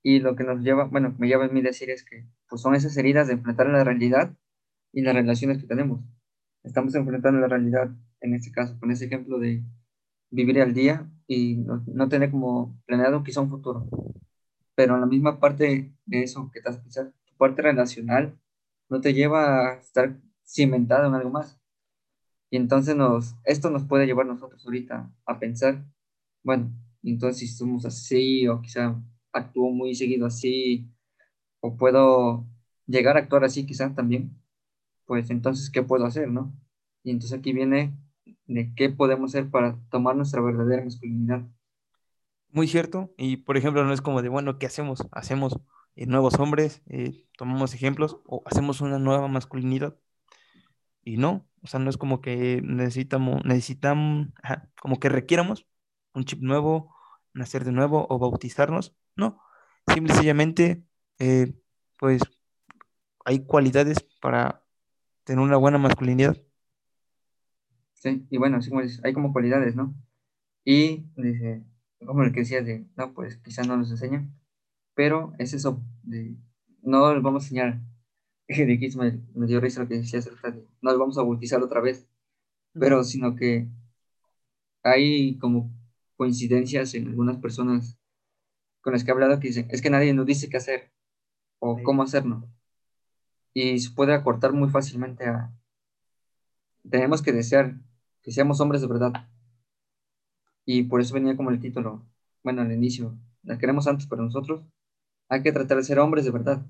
Y 0.04 0.20
lo 0.20 0.36
que 0.36 0.44
nos 0.44 0.62
lleva, 0.62 0.86
bueno, 0.86 1.16
me 1.20 1.28
lleva 1.28 1.46
a 1.46 1.50
mí 1.50 1.62
decir 1.62 1.90
es 1.92 2.04
que 2.04 2.26
pues 2.50 2.62
son 2.62 2.76
esas 2.76 2.98
heridas 2.98 3.28
de 3.28 3.34
enfrentar 3.34 3.68
la 3.70 3.84
realidad 3.84 4.36
y 4.94 5.02
las 5.02 5.16
relaciones 5.16 5.60
que 5.60 5.68
tenemos. 5.68 6.02
Estamos 6.64 6.96
enfrentando 6.96 7.42
la 7.42 7.48
realidad, 7.48 7.92
en 8.22 8.34
este 8.34 8.52
caso, 8.52 8.80
con 8.80 8.92
ese 8.92 9.06
ejemplo 9.06 9.40
de 9.40 9.64
vivir 10.30 10.62
al 10.62 10.74
día 10.74 11.10
y 11.28 11.56
no, 11.58 12.10
tener 12.10 12.32
como 12.32 12.80
planeado 12.86 13.24
quizá 13.24 13.42
un 13.42 13.50
futuro. 13.50 13.88
Pero 14.76 14.98
la 14.98 15.06
misma 15.06 15.40
parte 15.40 15.94
de 16.06 16.24
eso 16.24 16.50
que 16.52 16.60
estás 16.60 16.78
pensando, 16.78 17.14
tu 17.26 17.36
parte 17.38 17.62
relacional 17.62 18.40
no 18.90 19.02
te 19.02 19.14
lleva 19.14 19.72
a 19.72 19.74
estar 19.80 20.18
cimentado 20.46 21.08
en 21.08 21.16
algo 21.16 21.30
más. 21.32 21.60
Y 22.50 22.58
entonces 22.58 22.96
nos, 22.96 23.36
esto 23.44 23.70
nos 23.70 23.84
puede 23.84 24.06
llevar 24.06 24.26
nosotros 24.26 24.66
ahorita 24.66 25.12
a 25.26 25.40
pensar, 25.40 25.86
bueno, 26.44 26.72
entonces 27.04 27.40
si 27.40 27.48
somos 27.48 27.86
así 27.86 28.48
o 28.48 28.62
quizá 28.62 28.96
actúo 29.34 29.72
muy 29.72 29.96
seguido 29.96 30.28
así 30.28 30.90
o 31.62 31.76
puedo 31.78 32.48
llegar 32.88 33.18
a 33.18 33.22
actuar 33.22 33.44
así 33.44 33.66
quizá 33.66 33.94
también, 33.94 34.38
pues 35.06 35.30
entonces, 35.30 35.70
¿qué 35.70 35.84
puedo 35.84 36.06
hacer, 36.06 36.30
no? 36.30 36.54
Y 37.04 37.12
entonces 37.12 37.38
aquí 37.40 37.54
viene 37.54 37.94
de 38.46 38.74
qué 38.76 38.90
podemos 38.90 39.34
hacer 39.34 39.50
para 39.50 39.80
tomar 39.90 40.16
nuestra 40.16 40.42
verdadera 40.42 40.84
masculinidad. 40.84 41.46
Muy 42.50 42.68
cierto, 42.68 43.14
y 43.18 43.38
por 43.38 43.58
ejemplo, 43.58 43.84
no 43.84 43.94
es 43.94 44.02
como 44.02 44.22
de, 44.22 44.30
bueno, 44.30 44.58
¿qué 44.58 44.66
hacemos? 44.66 45.06
Hacemos 45.12 45.60
eh, 45.96 46.06
nuevos 46.06 46.36
hombres, 46.40 46.82
eh, 46.88 47.26
tomamos 47.38 47.74
ejemplos 47.74 48.20
o 48.26 48.42
hacemos 48.46 48.82
una 48.82 49.00
nueva 49.00 49.28
masculinidad. 49.28 49.96
Y 51.04 51.18
no, 51.18 51.48
o 51.62 51.68
sea, 51.68 51.80
no 51.80 51.90
es 51.90 51.98
como 51.98 52.22
que 52.22 52.62
necesitamos, 52.64 53.44
necesitamos, 53.46 54.28
como 54.82 55.00
que 55.00 55.10
requiéramos 55.10 55.68
un 56.14 56.26
chip 56.26 56.42
nuevo, 56.42 56.96
nacer 57.34 57.64
de 57.66 57.72
nuevo 57.72 58.08
o 58.10 58.20
bautizarnos. 58.20 58.96
No, 59.16 59.42
simple 59.88 60.14
y 60.14 60.16
sencillamente, 60.16 60.84
eh, 61.20 61.54
pues 61.98 62.22
hay 63.26 63.46
cualidades 63.46 64.06
para 64.22 64.64
tener 65.24 65.44
una 65.44 65.58
buena 65.58 65.78
masculinidad. 65.78 66.38
Sí, 68.00 68.26
y 68.30 68.38
bueno, 68.38 68.58
así 68.58 68.70
como 68.70 68.82
dices, 68.84 69.02
hay 69.04 69.14
como 69.14 69.34
cualidades, 69.34 69.76
¿no? 69.76 69.96
Y 70.66 71.06
dice, 71.18 71.64
como 72.06 72.24
el 72.24 72.34
que 72.34 72.42
decía 72.42 72.62
de, 72.62 72.88
no, 72.96 73.14
pues 73.14 73.38
quizás 73.38 73.68
no 73.68 73.78
nos 73.78 73.92
enseñan, 73.92 74.34
pero 74.96 75.34
es 75.40 75.54
eso, 75.54 75.82
de, 76.04 76.38
no 76.84 77.14
les 77.14 77.24
vamos 77.24 77.44
a 77.44 77.46
enseñar, 77.48 77.82
de 78.48 78.80
que 78.80 78.90
me, 78.98 79.22
me, 79.36 79.48
dio 79.48 79.60
risa 79.62 79.82
lo 79.82 79.88
que 79.88 79.96
decía 79.96 80.20
acerca 80.20 80.52
de, 80.52 80.66
no 80.82 80.92
les 80.92 81.00
vamos 81.00 81.18
a 81.18 81.24
bautizar 81.24 81.62
otra 81.64 81.82
vez, 81.82 82.08
pero 82.74 83.04
sino 83.04 83.36
que 83.36 83.68
hay 84.84 85.38
como 85.40 85.72
coincidencias 86.18 86.94
en 86.96 87.08
algunas 87.08 87.38
personas 87.38 87.98
con 88.82 88.94
las 88.94 89.04
que 89.04 89.12
he 89.12 89.14
hablado 89.14 89.40
que 89.40 89.50
dicen, 89.50 89.68
es 89.72 89.82
que 89.82 89.90
nadie 89.90 90.14
nos 90.14 90.26
dice 90.26 90.50
qué 90.50 90.58
hacer 90.58 90.92
o 91.60 91.82
cómo 91.84 92.04
hacerlo. 92.04 92.48
Y 93.54 93.80
se 93.80 93.92
puede 93.92 94.14
acortar 94.14 94.54
muy 94.54 94.70
fácilmente 94.70 95.26
a, 95.26 95.52
tenemos 96.90 97.22
que 97.22 97.32
desear 97.32 97.80
que 98.22 98.32
seamos 98.32 98.60
hombres 98.62 98.82
de 98.82 98.88
verdad. 98.88 99.14
Y 100.66 100.84
por 100.84 101.02
eso 101.02 101.14
venía 101.14 101.38
como 101.38 101.50
el 101.50 101.60
título, 101.60 102.06
bueno, 102.44 102.62
al 102.62 102.72
inicio, 102.72 103.18
la 103.44 103.58
queremos 103.58 103.88
antes 103.88 104.08
para 104.08 104.24
nosotros, 104.24 104.64
hay 105.30 105.42
que 105.44 105.52
tratar 105.52 105.78
de 105.78 105.84
ser 105.84 106.00
hombres 106.00 106.26
de 106.26 106.32
verdad. 106.32 106.66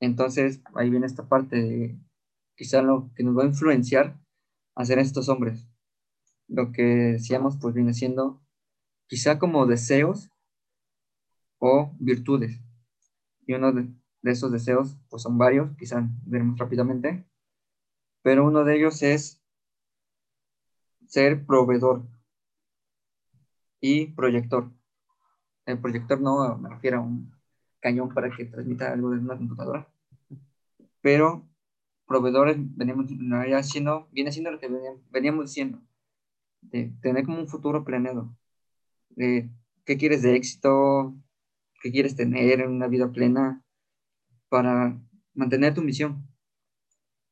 Entonces, 0.00 0.62
ahí 0.74 0.90
viene 0.90 1.06
esta 1.06 1.28
parte 1.28 1.56
de 1.56 1.98
quizá 2.56 2.82
lo 2.82 3.10
que 3.14 3.24
nos 3.24 3.36
va 3.38 3.44
a 3.44 3.46
influenciar 3.46 4.18
a 4.74 4.84
ser 4.84 4.98
estos 4.98 5.28
hombres. 5.28 5.66
Lo 6.48 6.72
que 6.72 6.82
decíamos, 6.82 7.58
pues 7.60 7.74
viene 7.74 7.94
siendo 7.94 8.42
quizá 9.08 9.38
como 9.38 9.66
deseos 9.66 10.30
o 11.58 11.94
virtudes. 11.98 12.60
Y 13.46 13.54
uno 13.54 13.72
de, 13.72 13.88
de 14.22 14.30
esos 14.30 14.52
deseos, 14.52 14.96
pues 15.08 15.22
son 15.22 15.38
varios, 15.38 15.76
quizá 15.76 16.08
veremos 16.26 16.58
rápidamente, 16.58 17.26
pero 18.26 18.44
uno 18.44 18.64
de 18.64 18.76
ellos 18.76 19.04
es 19.04 19.40
ser 21.06 21.46
proveedor 21.46 22.02
y 23.80 24.06
proyector. 24.06 24.68
El 25.64 25.80
proyector 25.80 26.20
no 26.20 26.58
me 26.58 26.68
refiero 26.68 26.98
a 26.98 27.00
un 27.02 27.32
cañón 27.78 28.12
para 28.12 28.28
que 28.36 28.46
transmita 28.46 28.92
algo 28.92 29.10
de 29.10 29.18
una 29.18 29.36
computadora, 29.36 29.88
pero 31.00 31.48
proveedores 32.04 32.56
venimos 32.58 33.06
haciendo, 33.54 34.08
viene 34.10 34.32
siendo 34.32 34.50
lo 34.50 34.58
que 34.58 34.70
veníamos 35.12 35.44
diciendo, 35.44 35.80
de 36.62 36.92
tener 37.00 37.24
como 37.26 37.38
un 37.38 37.46
futuro 37.46 37.84
planeado, 37.84 38.36
de 39.10 39.48
qué 39.84 39.96
quieres 39.96 40.22
de 40.22 40.34
éxito, 40.34 41.14
qué 41.80 41.92
quieres 41.92 42.16
tener 42.16 42.60
en 42.60 42.72
una 42.72 42.88
vida 42.88 43.08
plena 43.12 43.62
para 44.48 45.00
mantener 45.32 45.74
tu 45.74 45.82
misión. 45.82 46.26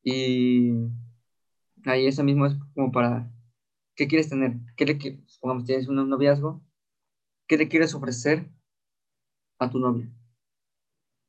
Y 0.05 0.73
ahí 1.85 2.07
eso 2.07 2.23
mismo 2.23 2.47
es 2.47 2.55
como 2.75 2.93
para 2.93 3.35
¿Qué 3.97 4.09
quieres 4.09 4.29
tener? 4.29 4.57
¿Qué 4.77 4.87
le, 4.87 5.23
supongamos, 5.27 5.65
tienes 5.67 5.87
un 5.87 5.97
noviazgo, 6.09 6.65
¿qué 7.47 7.57
le 7.57 7.69
quieres 7.69 7.95
ofrecer 7.95 8.51
a 9.59 9.71
tu 9.71 9.79
novia? 9.79 10.11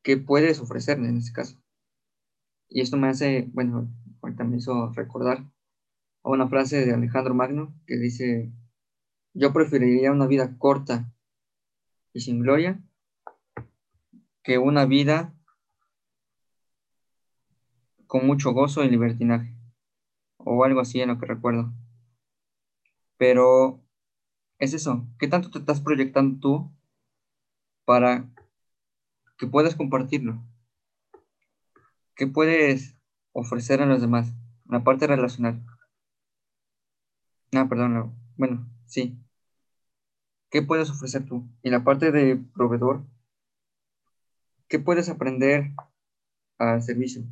¿Qué 0.01 0.17
puedes 0.17 0.59
ofrecerle 0.59 1.09
en 1.09 1.17
este 1.17 1.31
caso? 1.31 1.61
Y 2.69 2.81
esto 2.81 2.97
me 2.97 3.07
hace, 3.07 3.47
bueno, 3.53 3.87
ahorita 4.21 4.43
me 4.43 4.57
hizo 4.57 4.91
recordar 4.93 5.45
a 6.23 6.29
una 6.29 6.47
frase 6.47 6.85
de 6.85 6.93
Alejandro 6.93 7.35
Magno 7.35 7.75
que 7.85 7.97
dice, 7.97 8.51
yo 9.33 9.53
preferiría 9.53 10.11
una 10.11 10.25
vida 10.25 10.57
corta 10.57 11.13
y 12.13 12.21
sin 12.21 12.39
gloria 12.39 12.81
que 14.41 14.57
una 14.57 14.85
vida 14.85 15.34
con 18.07 18.25
mucho 18.27 18.51
gozo 18.51 18.83
y 18.83 18.89
libertinaje, 18.89 19.53
o 20.37 20.63
algo 20.63 20.79
así 20.81 21.01
en 21.01 21.09
lo 21.09 21.19
que 21.19 21.25
recuerdo. 21.25 21.73
Pero 23.17 23.81
es 24.59 24.73
eso, 24.73 25.07
¿qué 25.19 25.27
tanto 25.27 25.51
te 25.51 25.59
estás 25.59 25.81
proyectando 25.81 26.39
tú 26.39 26.71
para 27.85 28.29
que 29.37 29.47
puedas 29.47 29.75
compartirlo? 29.75 30.41
¿Qué 32.15 32.27
puedes 32.27 32.95
ofrecer 33.33 33.81
a 33.81 33.85
los 33.85 34.01
demás? 34.01 34.33
La 34.67 34.83
parte 34.83 35.07
relacional. 35.07 35.63
Ah, 37.53 37.67
perdón, 37.69 38.13
bueno, 38.37 38.67
sí. 38.85 39.17
¿Qué 40.49 40.61
puedes 40.61 40.89
ofrecer 40.89 41.25
tú? 41.25 41.45
Y 41.63 41.69
la 41.69 41.83
parte 41.83 42.11
de 42.11 42.37
proveedor, 42.53 43.05
¿qué 44.69 44.79
puedes 44.79 45.09
aprender 45.09 45.71
al 46.57 46.81
servicio? 46.81 47.23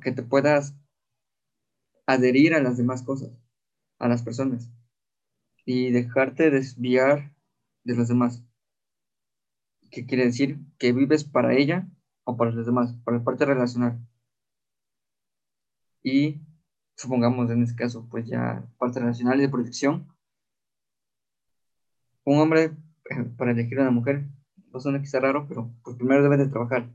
Que 0.00 0.12
te 0.12 0.22
puedas 0.22 0.74
adherir 2.06 2.54
a 2.54 2.60
las 2.60 2.76
demás 2.76 3.02
cosas 3.02 3.30
a 4.02 4.08
las 4.08 4.22
personas 4.22 4.68
y 5.64 5.92
dejarte 5.92 6.50
desviar 6.50 7.32
de 7.84 7.94
los 7.94 8.08
demás. 8.08 8.42
¿Qué 9.92 10.04
quiere 10.06 10.24
decir? 10.24 10.58
Que 10.78 10.92
vives 10.92 11.22
para 11.22 11.54
ella 11.54 11.88
o 12.24 12.36
para 12.36 12.50
los 12.50 12.66
demás, 12.66 12.94
para 13.04 13.18
la 13.18 13.24
parte 13.24 13.44
relacional. 13.46 14.00
Y 16.02 16.40
supongamos 16.96 17.48
en 17.50 17.62
este 17.62 17.76
caso, 17.76 18.08
pues 18.10 18.26
ya 18.26 18.68
parte 18.78 18.98
relacional 18.98 19.38
y 19.38 19.42
de 19.42 19.48
protección. 19.48 20.08
Un 22.24 22.40
hombre 22.40 22.76
eh, 23.10 23.24
para 23.36 23.52
elegir 23.52 23.78
a 23.78 23.82
una 23.82 23.92
mujer, 23.92 24.26
no 24.72 24.80
suena 24.80 25.00
quizá 25.00 25.20
raro, 25.20 25.46
pero 25.48 25.72
pues 25.84 25.96
primero 25.96 26.24
debe 26.24 26.38
de 26.38 26.48
trabajar. 26.48 26.90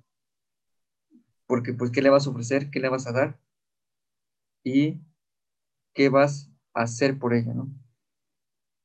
Porque 1.48 1.74
pues, 1.74 1.92
¿qué 1.92 2.02
le 2.02 2.10
vas 2.10 2.28
a 2.28 2.30
ofrecer? 2.30 2.70
¿Qué 2.70 2.80
le 2.80 2.90
vas 2.90 3.08
a 3.08 3.14
dar? 3.14 3.40
¿Y 4.64 5.02
qué 5.94 6.10
vas 6.10 6.52
hacer 6.74 7.18
por 7.18 7.34
ella, 7.34 7.54
¿no? 7.54 7.70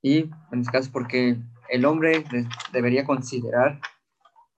Y 0.00 0.30
en 0.50 0.60
este 0.60 0.72
caso, 0.72 0.90
porque 0.92 1.36
el 1.68 1.84
hombre 1.84 2.24
debería 2.72 3.04
considerar 3.04 3.80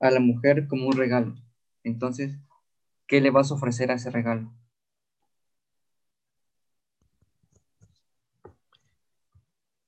a 0.00 0.10
la 0.10 0.20
mujer 0.20 0.68
como 0.68 0.86
un 0.86 0.96
regalo. 0.96 1.34
Entonces, 1.82 2.38
¿qué 3.06 3.20
le 3.20 3.30
vas 3.30 3.50
a 3.50 3.54
ofrecer 3.54 3.90
a 3.90 3.94
ese 3.94 4.10
regalo? 4.10 4.52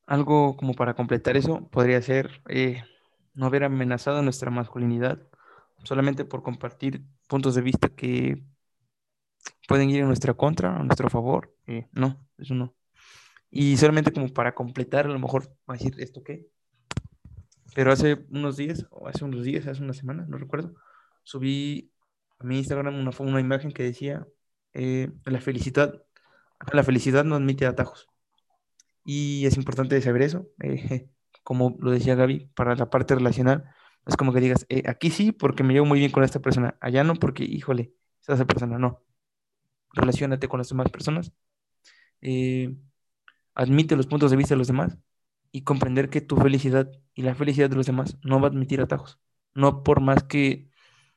algo 0.07 0.57
como 0.57 0.75
para 0.75 0.95
completar 0.95 1.37
eso 1.37 1.69
podría 1.71 2.01
ser 2.01 2.41
eh, 2.49 2.83
no 3.35 3.47
haber 3.47 3.65
amenazado 3.65 4.23
nuestra 4.23 4.51
masculinidad 4.51 5.19
solamente 5.83 6.25
por 6.25 6.43
compartir 6.43 7.05
puntos 7.27 7.55
de 7.55 7.63
vista 7.63 7.89
que 7.89 8.43
pueden 9.69 9.91
ir 9.91 10.01
en 10.01 10.07
nuestra 10.07 10.35
contra, 10.35 10.77
a 10.77 10.83
nuestro 10.83 11.09
favor. 11.11 11.55
Eh, 11.67 11.89
no, 11.93 12.25
eso 12.39 12.55
no. 12.55 12.75
Y 13.51 13.77
solamente 13.77 14.13
como 14.13 14.29
para 14.29 14.55
completar, 14.55 15.07
a 15.07 15.11
lo 15.11 15.19
mejor 15.19 15.49
va 15.69 15.75
a 15.75 15.79
decir 15.79 15.95
esto 15.99 16.23
qué. 16.23 16.47
Pero 17.75 17.93
hace 17.93 18.25
unos 18.31 18.57
días, 18.57 18.87
o 18.91 19.09
hace 19.09 19.25
unos 19.25 19.45
días, 19.45 19.67
hace 19.67 19.83
una 19.83 19.93
semana, 19.93 20.25
no 20.29 20.39
recuerdo, 20.39 20.75
subí 21.23 21.93
a 22.39 22.45
mi 22.45 22.59
Instagram 22.59 22.99
una, 22.99 23.11
una 23.19 23.41
imagen 23.41 23.73
que 23.73 23.83
decía 23.83 24.27
eh, 24.73 25.11
la 25.25 25.41
felicidad, 25.41 26.03
la 26.73 26.83
felicidad 26.85 27.25
no 27.25 27.35
admite 27.35 27.67
atajos. 27.67 28.09
Y 29.05 29.47
es 29.47 29.57
importante 29.57 30.01
saber 30.01 30.23
eso, 30.23 30.49
eh, 30.63 31.09
como 31.43 31.77
lo 31.81 31.91
decía 31.91 32.15
Gaby, 32.15 32.51
para 32.55 32.75
la 32.75 32.91
parte 32.91 33.15
relacional, 33.15 33.65
es 34.07 34.17
como 34.17 34.33
que 34.33 34.41
digas, 34.41 34.67
eh, 34.69 34.83
aquí 34.87 35.11
sí 35.11 35.33
porque 35.33 35.63
me 35.65 35.75
llevo 35.75 35.87
muy 35.87 35.99
bien 35.99 36.13
con 36.13 36.25
esta 36.25 36.41
persona, 36.41 36.77
allá 36.81 37.05
no 37.05 37.15
porque, 37.15 37.45
híjole, 37.45 37.93
esa 38.27 38.45
persona 38.47 38.79
no. 38.79 39.03
Relaciónate 39.95 40.49
con 40.49 40.59
las 40.59 40.69
demás 40.69 40.91
personas, 40.91 41.33
admite 43.55 43.97
los 43.97 44.07
puntos 44.07 44.31
de 44.31 44.37
vista 44.37 44.55
de 44.55 44.59
los 44.59 44.69
demás 44.69 44.97
y 45.53 45.63
comprender 45.63 46.11
que 46.11 46.21
tu 46.21 46.37
felicidad 46.37 46.91
y 47.15 47.23
la 47.23 47.35
felicidad 47.35 47.71
de 47.71 47.77
los 47.77 47.87
demás 47.87 48.19
no 48.23 48.41
va 48.41 48.49
a 48.49 48.51
admitir 48.51 48.81
atajos. 48.81 49.19
No 49.55 49.83
por 49.83 50.01
más 50.01 50.23
que 50.25 50.71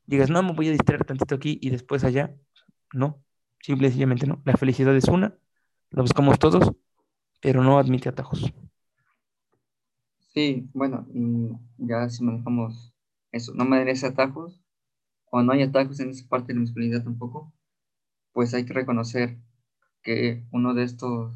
digas, 0.05 0.29
no, 0.29 0.41
me 0.43 0.53
voy 0.53 0.69
a 0.69 0.71
distraer 0.71 1.05
tantito 1.05 1.35
aquí 1.35 1.59
y 1.61 1.69
después 1.69 2.03
allá. 2.03 2.35
No, 2.93 3.23
simple 3.61 3.87
y 3.87 3.91
sencillamente 3.91 4.27
no. 4.27 4.41
La 4.45 4.55
felicidad 4.57 4.95
es 4.95 5.05
una, 5.05 5.37
la 5.91 6.01
buscamos 6.01 6.39
todos, 6.39 6.71
pero 7.41 7.63
no 7.63 7.79
admite 7.79 8.09
atajos. 8.09 8.53
Sí, 10.33 10.69
bueno, 10.73 11.07
ya 11.77 12.07
si 12.09 12.23
manejamos 12.23 12.93
eso, 13.31 13.53
no 13.55 13.65
merece 13.65 14.05
atajos, 14.05 14.63
o 15.31 15.41
no 15.41 15.53
hay 15.53 15.63
atajos 15.63 15.99
en 15.99 16.09
esa 16.11 16.27
parte 16.27 16.47
de 16.47 16.55
la 16.55 16.61
masculinidad 16.61 17.03
tampoco, 17.03 17.53
pues 18.31 18.53
hay 18.53 18.65
que 18.65 18.73
reconocer 18.73 19.39
que 20.03 20.45
uno 20.51 20.73
de 20.73 20.83
estos, 20.83 21.35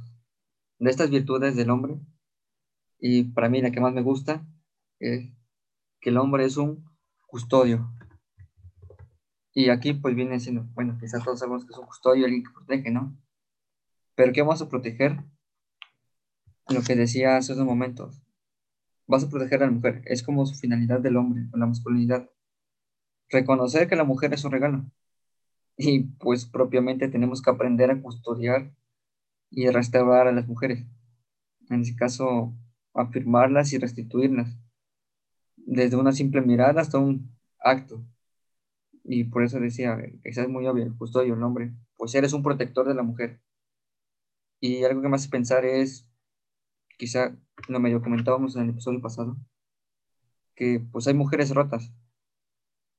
de 0.80 0.90
estas 0.90 1.10
virtudes 1.10 1.56
del 1.56 1.72
hombre, 1.72 2.00
y 3.00 3.24
para 3.26 3.50
mí 3.50 3.62
la 3.62 3.72
que 3.72 3.82
más 3.82 3.94
me 3.94 4.02
gusta, 4.02 4.46
es 5.00 5.32
que 6.00 6.10
el 6.12 6.18
hombre 6.18 6.46
es 6.46 6.58
un 6.58 6.86
custodio. 7.28 7.92
Y 9.54 9.70
aquí 9.70 9.94
pues 9.94 10.16
viene 10.16 10.40
siendo, 10.40 10.66
bueno, 10.74 10.98
quizás 11.00 11.24
todos 11.24 11.40
sabemos 11.40 11.66
que 11.66 11.74
es 11.74 11.78
un 11.78 11.86
custodio, 11.86 12.26
alguien 12.26 12.44
que 12.44 12.52
protege, 12.52 12.92
¿no? 12.92 13.18
Pero 14.16 14.34
¿qué 14.34 14.42
vamos 14.42 14.62
a 14.62 14.70
proteger? 14.70 15.24
Lo 16.70 16.82
que 16.82 16.96
decía 16.96 17.38
hace 17.38 17.54
unos 17.54 17.66
momentos. 17.66 18.24
Vas 19.14 19.26
a 19.26 19.30
proteger 19.30 19.62
a 19.62 19.68
la 19.68 19.72
mujer. 19.72 20.02
Es 20.06 20.24
como 20.24 20.44
su 20.48 20.56
finalidad 20.56 21.00
del 21.00 21.18
hombre, 21.18 21.48
con 21.52 21.60
la 21.60 21.68
masculinidad. 21.68 22.30
Reconocer 23.30 23.88
que 23.88 23.96
la 23.96 24.06
mujer 24.06 24.34
es 24.34 24.44
un 24.44 24.52
regalo. 24.52 24.86
Y 25.78 26.06
pues 26.18 26.46
propiamente 26.46 27.08
tenemos 27.08 27.42
que 27.44 27.52
aprender 27.52 27.92
a 27.92 28.02
custodiar 28.02 28.74
y 29.52 29.70
restaurar 29.70 30.28
a 30.28 30.32
las 30.32 30.48
mujeres. 30.48 30.86
En 31.70 31.82
ese 31.82 31.96
caso, 31.96 32.56
afirmarlas 32.96 33.74
y 33.74 33.78
restituirlas. 33.78 34.58
Desde 35.58 35.96
una 35.96 36.12
simple 36.14 36.42
mirada 36.42 36.82
hasta 36.82 36.98
un 36.98 37.32
acto 37.60 38.04
y 39.04 39.26
por 39.26 39.44
eso 39.44 39.60
decía, 39.60 39.98
quizás 40.24 40.46
es 40.46 40.50
muy 40.50 40.66
obvio, 40.68 40.86
el 40.86 40.98
custodio, 40.98 41.34
el 41.34 41.40
nombre, 41.40 41.74
pues 41.98 42.16
eres 42.16 42.34
un 42.34 42.44
protector 42.44 42.88
de 42.88 42.96
la 42.96 43.04
mujer. 43.04 43.42
Y 44.60 44.84
algo 44.84 45.02
que 45.02 45.10
me 45.10 45.16
hace 45.16 45.30
pensar 45.30 45.66
es, 45.66 46.08
quizá 46.98 47.36
lo 47.68 47.80
medio 47.80 48.02
comentábamos 48.02 48.56
en 48.56 48.64
el 48.64 48.70
episodio 48.72 49.02
pasado, 49.02 49.38
que 50.56 50.80
pues 50.92 51.08
hay 51.08 51.14
mujeres 51.14 51.52
rotas, 51.52 51.92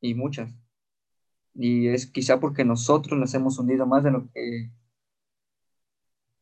y 0.01 0.15
muchas. 0.15 0.55
Y 1.55 1.89
es 1.89 2.07
quizá 2.07 2.41
porque 2.41 2.65
nosotros 2.65 3.19
las 3.19 3.35
hemos 3.35 3.59
hundido 3.59 3.87
más 3.87 4.05
de 4.05 4.11
lo 4.11 4.29
que 4.33 4.71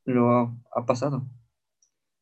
lo 0.04 0.56
ha 0.74 0.86
pasado. 0.86 1.26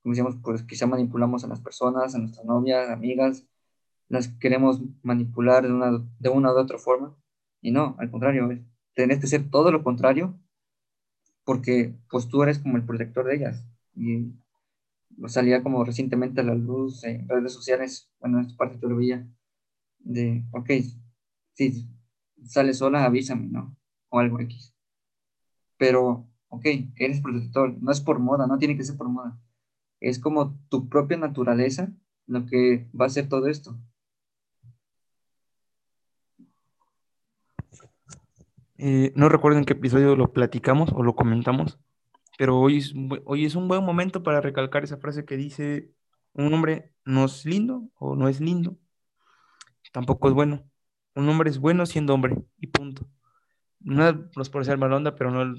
Como 0.02 0.12
decíamos, 0.12 0.36
pues 0.42 0.62
quizá 0.64 0.86
manipulamos 0.86 1.44
a 1.44 1.48
las 1.48 1.60
personas, 1.60 2.14
a 2.14 2.18
nuestras 2.18 2.44
novias, 2.46 2.90
amigas, 2.90 3.46
las 4.08 4.28
queremos 4.28 4.80
manipular 5.02 5.66
de 5.66 5.72
una, 5.72 6.04
de 6.18 6.28
una 6.30 6.52
u 6.52 6.58
otra 6.58 6.78
forma 6.78 7.16
y 7.60 7.70
no, 7.72 7.96
al 7.98 8.10
contrario, 8.10 8.48
tenés 8.94 9.20
que 9.20 9.26
ser 9.26 9.50
todo 9.50 9.70
lo 9.72 9.84
contrario, 9.84 10.38
porque 11.44 11.94
pues 12.10 12.28
tú 12.28 12.42
eres 12.42 12.58
como 12.58 12.76
el 12.76 12.84
protector 12.84 13.26
de 13.26 13.36
ellas. 13.36 13.64
Y 13.94 14.32
salía 15.26 15.62
como 15.62 15.84
recientemente 15.84 16.40
a 16.40 16.44
la 16.44 16.54
luz 16.54 17.04
en 17.04 17.28
redes 17.28 17.52
sociales, 17.52 18.10
bueno, 18.20 18.38
en 18.38 18.46
esta 18.46 18.56
parte 18.56 18.78
todavía, 18.78 19.26
de, 19.98 20.44
ok, 20.52 20.70
si 21.54 21.88
sale 22.44 22.74
sola, 22.74 23.04
avísame, 23.04 23.48
¿no? 23.48 23.76
O 24.08 24.18
algo 24.18 24.40
X. 24.40 24.74
Pero, 25.76 26.28
ok, 26.48 26.66
eres 26.96 27.20
protector, 27.20 27.76
no 27.82 27.92
es 27.92 28.00
por 28.00 28.18
moda, 28.18 28.46
no 28.46 28.58
tiene 28.58 28.76
que 28.76 28.84
ser 28.84 28.96
por 28.96 29.08
moda. 29.08 29.38
Es 30.00 30.18
como 30.18 30.58
tu 30.68 30.88
propia 30.88 31.18
naturaleza 31.18 31.92
lo 32.26 32.46
que 32.46 32.88
va 32.98 33.04
a 33.04 33.08
hacer 33.08 33.28
todo 33.28 33.46
esto. 33.48 33.78
Eh, 38.78 39.12
no 39.14 39.28
recuerdo 39.28 39.58
en 39.58 39.66
qué 39.66 39.74
episodio 39.74 40.16
lo 40.16 40.32
platicamos 40.32 40.90
o 40.94 41.02
lo 41.02 41.14
comentamos, 41.14 41.78
pero 42.40 42.58
hoy 42.58 42.78
es, 42.78 42.94
hoy 43.26 43.44
es 43.44 43.54
un 43.54 43.68
buen 43.68 43.84
momento 43.84 44.22
para 44.22 44.40
recalcar 44.40 44.82
esa 44.82 44.96
frase 44.96 45.26
que 45.26 45.36
dice, 45.36 45.90
un 46.32 46.54
hombre 46.54 46.94
no 47.04 47.26
es 47.26 47.44
lindo 47.44 47.90
o 47.98 48.16
no 48.16 48.28
es 48.30 48.40
lindo, 48.40 48.78
tampoco 49.92 50.28
es 50.28 50.32
bueno. 50.32 50.64
Un 51.14 51.28
hombre 51.28 51.50
es 51.50 51.58
bueno 51.58 51.84
siendo 51.84 52.14
hombre 52.14 52.36
y 52.56 52.68
punto. 52.68 53.06
No 53.80 54.08
es 54.08 54.48
por 54.48 54.64
ser 54.64 54.78
mal 54.78 54.90
onda, 54.94 55.14
pero 55.16 55.30
no, 55.30 55.54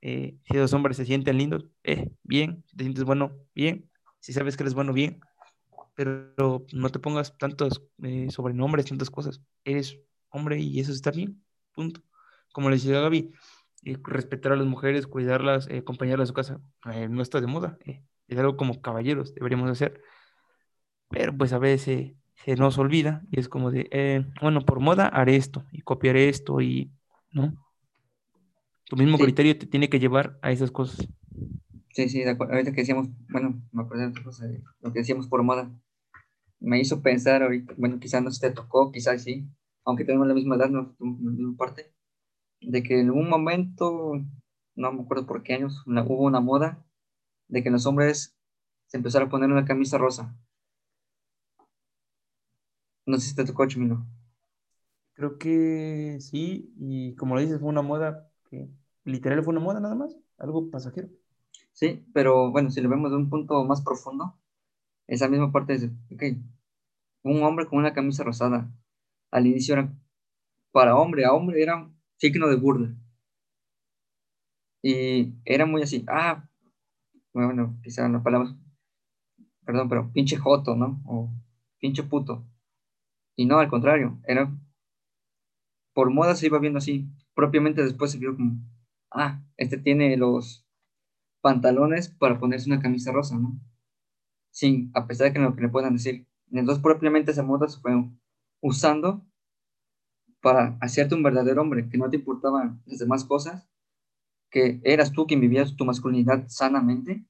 eh, 0.00 0.38
si 0.44 0.54
los 0.56 0.72
hombres 0.74 0.96
se 0.96 1.06
sienten 1.06 1.38
lindos, 1.38 1.66
eh, 1.82 2.08
bien, 2.22 2.62
si 2.68 2.76
te 2.76 2.84
sientes 2.84 3.02
bueno, 3.02 3.32
bien, 3.52 3.90
si 4.20 4.32
sabes 4.32 4.56
que 4.56 4.62
eres 4.62 4.74
bueno, 4.74 4.92
bien, 4.92 5.18
pero 5.96 6.64
no 6.72 6.88
te 6.90 7.00
pongas 7.00 7.36
tantos 7.36 7.82
eh, 8.04 8.28
sobrenombres, 8.30 8.86
tantas 8.86 9.10
cosas. 9.10 9.40
Eres 9.64 9.98
hombre 10.30 10.60
y 10.60 10.78
eso 10.78 10.92
está 10.92 11.10
bien, 11.10 11.42
punto 11.72 12.00
como 12.56 12.70
le 12.70 12.76
decía 12.76 13.02
Gaby, 13.02 13.34
eh, 13.86 13.96
respetar 14.02 14.52
a 14.52 14.56
las 14.56 14.66
mujeres, 14.66 15.06
cuidarlas, 15.06 15.68
eh, 15.68 15.78
acompañarlas 15.78 16.26
a 16.26 16.26
su 16.26 16.34
casa, 16.34 16.60
eh, 16.92 17.08
no 17.08 17.22
está 17.22 17.40
de 17.40 17.46
moda, 17.46 17.78
es 18.26 18.38
algo 18.38 18.56
como 18.56 18.80
caballeros 18.82 19.32
deberíamos 19.32 19.70
hacer, 19.70 20.02
pero 21.08 21.36
pues 21.36 21.52
a 21.52 21.58
veces 21.58 22.12
se 22.34 22.56
nos 22.56 22.78
olvida 22.78 23.22
y 23.30 23.38
es 23.38 23.48
como 23.48 23.70
de, 23.70 24.26
bueno, 24.42 24.60
por 24.62 24.80
moda 24.80 25.06
haré 25.06 25.36
esto 25.36 25.64
y 25.70 25.82
copiaré 25.82 26.28
esto 26.28 26.60
y, 26.60 26.90
¿no? 27.30 27.54
Tu 28.88 28.96
mismo 28.96 29.18
criterio 29.18 29.56
te 29.56 29.66
tiene 29.66 29.88
que 29.88 30.00
llevar 30.00 30.38
a 30.42 30.50
esas 30.50 30.70
cosas. 30.70 31.08
Sí, 31.92 32.08
sí, 32.08 32.24
de 32.24 32.30
acuerdo. 32.30 32.54
Ahorita 32.54 32.72
que 32.72 32.82
decíamos, 32.82 33.08
bueno, 33.28 33.62
me 33.72 33.82
acuerdo 33.82 34.10
de 34.10 34.22
cosa, 34.22 34.46
lo 34.80 34.92
que 34.92 34.98
decíamos 34.98 35.28
por 35.28 35.42
moda. 35.42 35.70
Me 36.60 36.80
hizo 36.80 37.02
pensar 37.02 37.42
ahorita, 37.42 37.74
bueno, 37.76 37.98
quizás 37.98 38.22
no 38.22 38.30
se 38.30 38.48
te 38.48 38.54
tocó, 38.54 38.92
quizás 38.92 39.22
sí, 39.22 39.48
aunque 39.84 40.04
tenemos 40.04 40.26
la 40.26 40.34
misma 40.34 40.56
edad, 40.56 40.68
no, 40.68 40.94
la 40.98 41.30
misma 41.30 41.56
parte, 41.56 41.95
de 42.60 42.82
que 42.82 43.00
en 43.00 43.10
un 43.10 43.28
momento, 43.28 44.14
no 44.74 44.92
me 44.92 45.02
acuerdo 45.02 45.26
por 45.26 45.42
qué 45.42 45.54
años, 45.54 45.82
hubo 45.86 46.24
una 46.24 46.40
moda 46.40 46.84
de 47.48 47.62
que 47.62 47.70
los 47.70 47.86
hombres 47.86 48.36
se 48.86 48.96
empezaron 48.96 49.28
a 49.28 49.30
poner 49.30 49.50
una 49.50 49.64
camisa 49.64 49.98
rosa. 49.98 50.36
No 53.06 53.18
sé 53.18 53.28
si 53.28 53.34
te 53.36 53.44
tocó, 53.44 53.66
Chumino. 53.66 54.06
Creo 55.14 55.38
que 55.38 56.18
sí, 56.20 56.74
y 56.78 57.14
como 57.16 57.34
lo 57.34 57.40
dices, 57.40 57.58
fue 57.58 57.68
una 57.68 57.82
moda 57.82 58.30
que 58.50 58.68
literal 59.04 59.42
fue 59.42 59.52
una 59.52 59.60
moda 59.60 59.80
nada 59.80 59.94
más, 59.94 60.14
algo 60.36 60.70
pasajero. 60.70 61.08
Sí, 61.72 62.04
pero 62.12 62.50
bueno, 62.50 62.70
si 62.70 62.80
lo 62.80 62.88
vemos 62.88 63.10
de 63.10 63.16
un 63.16 63.30
punto 63.30 63.64
más 63.64 63.82
profundo, 63.82 64.38
esa 65.06 65.28
misma 65.28 65.52
parte 65.52 65.74
es, 65.74 65.84
ok, 66.12 66.22
un 67.22 67.42
hombre 67.42 67.66
con 67.66 67.78
una 67.78 67.94
camisa 67.94 68.24
rosada, 68.24 68.70
al 69.30 69.46
inicio 69.46 69.74
era 69.74 69.92
para 70.72 70.96
hombre, 70.96 71.24
a 71.24 71.32
hombre 71.32 71.62
era 71.62 71.90
signo 72.16 72.48
de 72.48 72.56
burla. 72.56 72.94
Y 74.82 75.34
era 75.44 75.66
muy 75.66 75.82
así, 75.82 76.04
ah, 76.08 76.48
bueno, 77.32 77.78
quizá 77.82 78.08
la 78.08 78.22
palabra, 78.22 78.56
perdón, 79.64 79.88
pero 79.88 80.12
pinche 80.12 80.36
joto, 80.36 80.76
¿no? 80.76 81.02
O 81.06 81.30
pinche 81.78 82.02
puto. 82.02 82.46
Y 83.36 83.46
no, 83.46 83.58
al 83.58 83.68
contrario, 83.68 84.18
era, 84.26 84.50
por 85.92 86.10
moda 86.10 86.34
se 86.34 86.46
iba 86.46 86.58
viendo 86.58 86.78
así. 86.78 87.08
Propiamente 87.34 87.82
después 87.82 88.12
se 88.12 88.18
vio 88.18 88.34
como, 88.36 88.60
ah, 89.10 89.42
este 89.56 89.76
tiene 89.76 90.16
los 90.16 90.66
pantalones 91.42 92.08
para 92.08 92.38
ponerse 92.38 92.70
una 92.70 92.80
camisa 92.80 93.12
rosa, 93.12 93.36
¿no? 93.38 93.60
Sin, 94.50 94.90
a 94.94 95.06
pesar 95.06 95.28
de 95.28 95.32
que 95.34 95.38
no 95.38 95.54
que 95.54 95.62
le 95.62 95.68
puedan 95.68 95.94
decir. 95.94 96.26
Entonces, 96.50 96.82
propiamente 96.82 97.32
esa 97.32 97.42
moda 97.42 97.68
se 97.68 97.80
fue 97.80 97.92
usando 98.62 99.26
para 100.42 100.76
hacerte 100.80 101.14
un 101.14 101.22
verdadero 101.22 101.62
hombre, 101.62 101.88
que 101.88 101.98
no 101.98 102.10
te 102.10 102.16
importaban 102.16 102.82
las 102.86 102.98
demás 102.98 103.24
cosas, 103.24 103.68
que 104.50 104.80
eras 104.84 105.12
tú 105.12 105.26
quien 105.26 105.40
vivías 105.40 105.76
tu 105.76 105.84
masculinidad 105.84 106.46
sanamente 106.48 107.26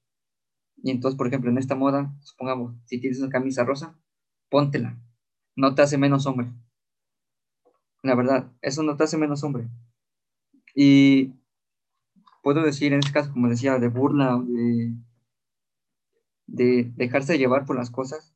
Y 0.82 0.90
entonces, 0.90 1.18
por 1.18 1.26
ejemplo, 1.28 1.50
en 1.50 1.58
esta 1.58 1.74
moda, 1.74 2.14
supongamos, 2.22 2.76
si 2.86 3.00
tienes 3.00 3.20
una 3.20 3.30
camisa 3.30 3.64
rosa, 3.64 3.98
póntela. 4.50 4.98
No 5.56 5.74
te 5.74 5.82
hace 5.82 5.98
menos 5.98 6.26
hombre. 6.26 6.52
La 8.02 8.14
verdad, 8.14 8.50
eso 8.62 8.82
no 8.82 8.96
te 8.96 9.04
hace 9.04 9.18
menos 9.18 9.44
hombre. 9.44 9.68
Y 10.74 11.32
puedo 12.42 12.62
decir 12.62 12.94
en 12.94 13.00
este 13.00 13.12
caso, 13.12 13.30
como 13.30 13.50
decía, 13.50 13.78
de 13.78 13.88
burla 13.88 14.42
de, 14.46 14.94
de 16.48 16.90
dejarse 16.96 17.38
llevar 17.38 17.66
por 17.66 17.76
las 17.76 17.90
cosas, 17.92 18.34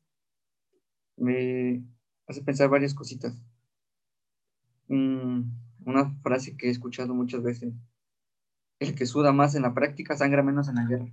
me 1.17 1.85
hace 2.27 2.41
pensar 2.43 2.69
varias 2.69 2.93
cositas. 2.93 3.33
Una 4.91 6.11
frase 6.21 6.57
que 6.57 6.67
he 6.67 6.69
escuchado 6.69 7.13
muchas 7.13 7.41
veces, 7.41 7.73
el 8.79 8.93
que 8.93 9.05
suda 9.05 9.31
más 9.31 9.55
en 9.55 9.61
la 9.61 9.73
práctica 9.73 10.17
sangra 10.17 10.43
menos 10.43 10.67
en 10.67 10.75
la 10.75 10.85
guerra. 10.85 11.07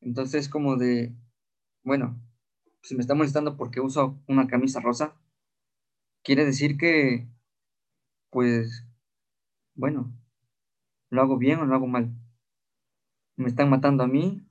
Entonces, 0.00 0.48
como 0.48 0.76
de, 0.76 1.14
bueno, 1.82 2.18
si 2.82 2.94
me 2.94 3.02
está 3.02 3.14
molestando 3.14 3.56
porque 3.58 3.80
uso 3.80 4.18
una 4.26 4.46
camisa 4.46 4.80
rosa, 4.80 5.14
quiere 6.22 6.46
decir 6.46 6.78
que, 6.78 7.28
pues, 8.30 8.86
bueno, 9.74 10.10
¿lo 11.10 11.20
hago 11.20 11.36
bien 11.36 11.60
o 11.60 11.66
lo 11.66 11.74
hago 11.74 11.86
mal? 11.86 12.10
¿Me 13.36 13.48
están 13.48 13.68
matando 13.68 14.02
a 14.02 14.08
mí 14.08 14.48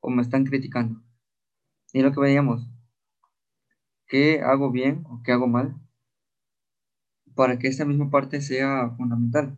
o 0.00 0.08
me 0.08 0.22
están 0.22 0.44
criticando? 0.44 1.02
Y 1.92 2.00
lo 2.00 2.12
que 2.12 2.20
veíamos, 2.20 2.70
¿qué 4.06 4.40
hago 4.40 4.70
bien 4.70 5.04
o 5.06 5.22
qué 5.22 5.32
hago 5.32 5.46
mal? 5.46 5.76
Para 7.36 7.58
que 7.58 7.68
esta 7.68 7.84
misma 7.84 8.10
parte 8.10 8.40
sea 8.40 8.90
fundamental. 8.96 9.56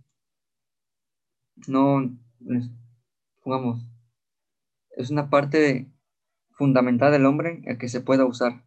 No, 1.67 2.15
jugamos, 3.41 3.83
es 4.91 5.11
una 5.11 5.31
parte 5.31 5.91
fundamental 6.53 7.13
del 7.13 7.27
hombre 7.27 7.63
a 7.69 7.79
que 7.79 7.89
se 7.89 8.01
pueda 8.01 8.27
usar, 8.27 8.65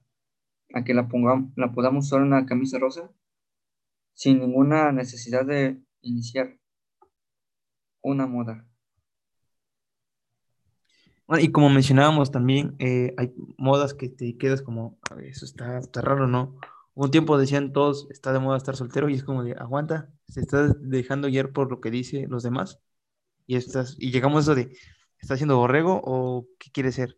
a 0.74 0.84
que 0.84 0.94
la, 0.94 1.08
pongamos, 1.08 1.52
la 1.56 1.72
podamos 1.72 2.08
usar 2.08 2.22
en 2.22 2.28
una 2.28 2.46
camisa 2.46 2.80
rosa 2.80 3.12
sin 4.14 4.40
ninguna 4.40 4.92
necesidad 4.92 5.46
de 5.46 5.82
iniciar 6.02 6.58
una 8.02 8.28
moda. 8.28 8.66
Bueno, 11.28 11.44
y 11.44 11.52
como 11.52 11.70
mencionábamos 11.70 12.32
también, 12.32 12.76
eh, 12.80 13.14
hay 13.18 13.34
modas 13.58 13.94
que 13.94 14.10
te 14.10 14.38
quedas 14.38 14.62
como, 14.62 15.00
eso 15.24 15.46
está, 15.46 15.78
está 15.78 16.02
raro, 16.02 16.28
¿no? 16.28 16.58
Un 16.94 17.12
tiempo 17.12 17.38
decían 17.38 17.74
todos, 17.74 18.08
está 18.12 18.34
de 18.34 18.40
moda 18.40 18.58
estar 18.58 18.76
soltero 18.76 19.10
y 19.10 19.16
es 19.16 19.24
como 19.24 19.44
de, 19.44 19.54
aguanta, 19.54 20.12
se 20.28 20.42
está 20.42 20.68
dejando 20.80 21.28
guiar 21.30 21.52
por 21.52 21.70
lo 21.72 21.80
que 21.82 21.92
dicen 21.92 22.30
los 22.30 22.44
demás 22.44 22.80
y, 23.48 23.56
estás, 23.56 23.96
y 24.00 24.12
llegamos 24.12 24.38
a 24.38 24.42
eso 24.42 24.56
de, 24.56 24.78
¿está 25.20 25.36
haciendo 25.36 25.58
borrego 25.58 26.02
o 26.04 26.48
qué 26.60 26.72
quiere 26.72 26.92
ser? 26.92 27.18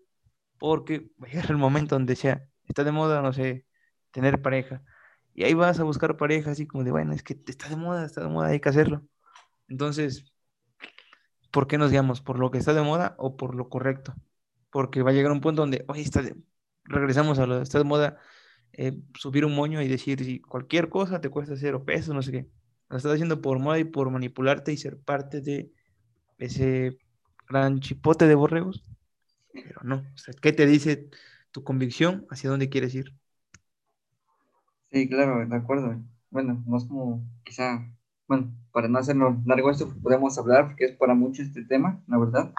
Porque 0.60 1.12
va 1.24 1.28
a 1.28 1.30
llegar 1.32 1.52
el 1.52 1.58
momento 1.58 1.96
donde 1.96 2.16
sea, 2.16 2.48
está 2.68 2.84
de 2.84 2.92
moda, 2.92 3.22
no 3.22 3.34
sé, 3.34 3.66
tener 4.12 4.42
pareja. 4.42 4.84
Y 5.34 5.44
ahí 5.44 5.54
vas 5.54 5.80
a 5.80 5.84
buscar 5.84 6.18
pareja 6.18 6.52
así 6.52 6.68
como 6.68 6.84
de, 6.84 6.92
bueno, 6.92 7.14
es 7.14 7.24
que 7.24 7.40
está 7.48 7.70
de 7.70 7.76
moda, 7.76 8.06
está 8.06 8.22
de 8.22 8.30
moda, 8.30 8.50
hay 8.50 8.60
que 8.60 8.70
hacerlo. 8.70 9.04
Entonces, 9.68 10.34
¿por 11.52 11.68
qué 11.68 11.78
nos 11.78 11.92
guiamos? 11.92 12.22
¿Por 12.22 12.40
lo 12.40 12.52
que 12.52 12.58
está 12.58 12.74
de 12.74 12.82
moda 12.82 13.16
o 13.18 13.38
por 13.38 13.56
lo 13.56 13.70
correcto? 13.70 14.14
Porque 14.72 15.04
va 15.04 15.12
a 15.12 15.14
llegar 15.14 15.32
un 15.32 15.42
punto 15.42 15.62
donde, 15.62 15.86
oye, 15.88 16.02
está 16.02 16.22
regresamos 16.86 17.40
a 17.40 17.46
lo 17.46 17.62
está 17.62 17.78
de 17.78 17.84
moda, 17.86 18.20
eh, 18.74 18.94
subir 19.20 19.46
un 19.46 19.56
moño 19.56 19.82
y 19.82 19.88
decir, 19.90 20.24
si 20.26 20.42
cualquier 20.42 20.90
cosa 20.90 21.22
te 21.22 21.30
cuesta 21.30 21.56
cero 21.58 21.86
pesos, 21.86 22.16
no 22.16 22.24
sé 22.24 22.32
qué. 22.34 22.50
Lo 22.90 22.98
estás 22.98 23.14
haciendo 23.14 23.42
por 23.42 23.60
moda 23.60 23.80
y 23.80 23.86
por 23.86 24.12
manipularte 24.12 24.74
y 24.74 24.78
ser 24.78 25.00
parte 25.00 25.42
de 25.42 25.72
ese 26.40 26.98
gran 27.50 27.80
chipote 27.82 28.28
de 28.28 28.36
borregos, 28.36 28.84
pero 29.62 29.82
no. 29.84 30.06
¿Qué 30.42 30.54
te 30.54 30.66
dice 30.68 31.10
tu 31.52 31.64
convicción? 31.64 32.28
¿Hacia 32.32 32.50
dónde 32.52 32.70
quieres 32.70 32.96
ir? 32.96 33.16
Sí, 34.92 35.10
claro, 35.10 35.46
de 35.48 35.56
acuerdo. 35.56 36.02
Bueno, 36.30 36.64
no 36.68 36.78
es 36.78 36.86
como 36.86 37.24
quizá, 37.44 37.92
bueno, 38.28 38.54
para 38.72 38.88
no 38.88 39.00
hacerlo 39.00 39.42
largo 39.46 39.72
esto, 39.72 39.94
podemos 40.02 40.38
hablar, 40.38 40.68
porque 40.68 40.86
es 40.86 40.92
para 40.98 41.16
mucho 41.16 41.42
este 41.42 41.66
tema, 41.66 42.04
la 42.08 42.18
verdad. 42.20 42.54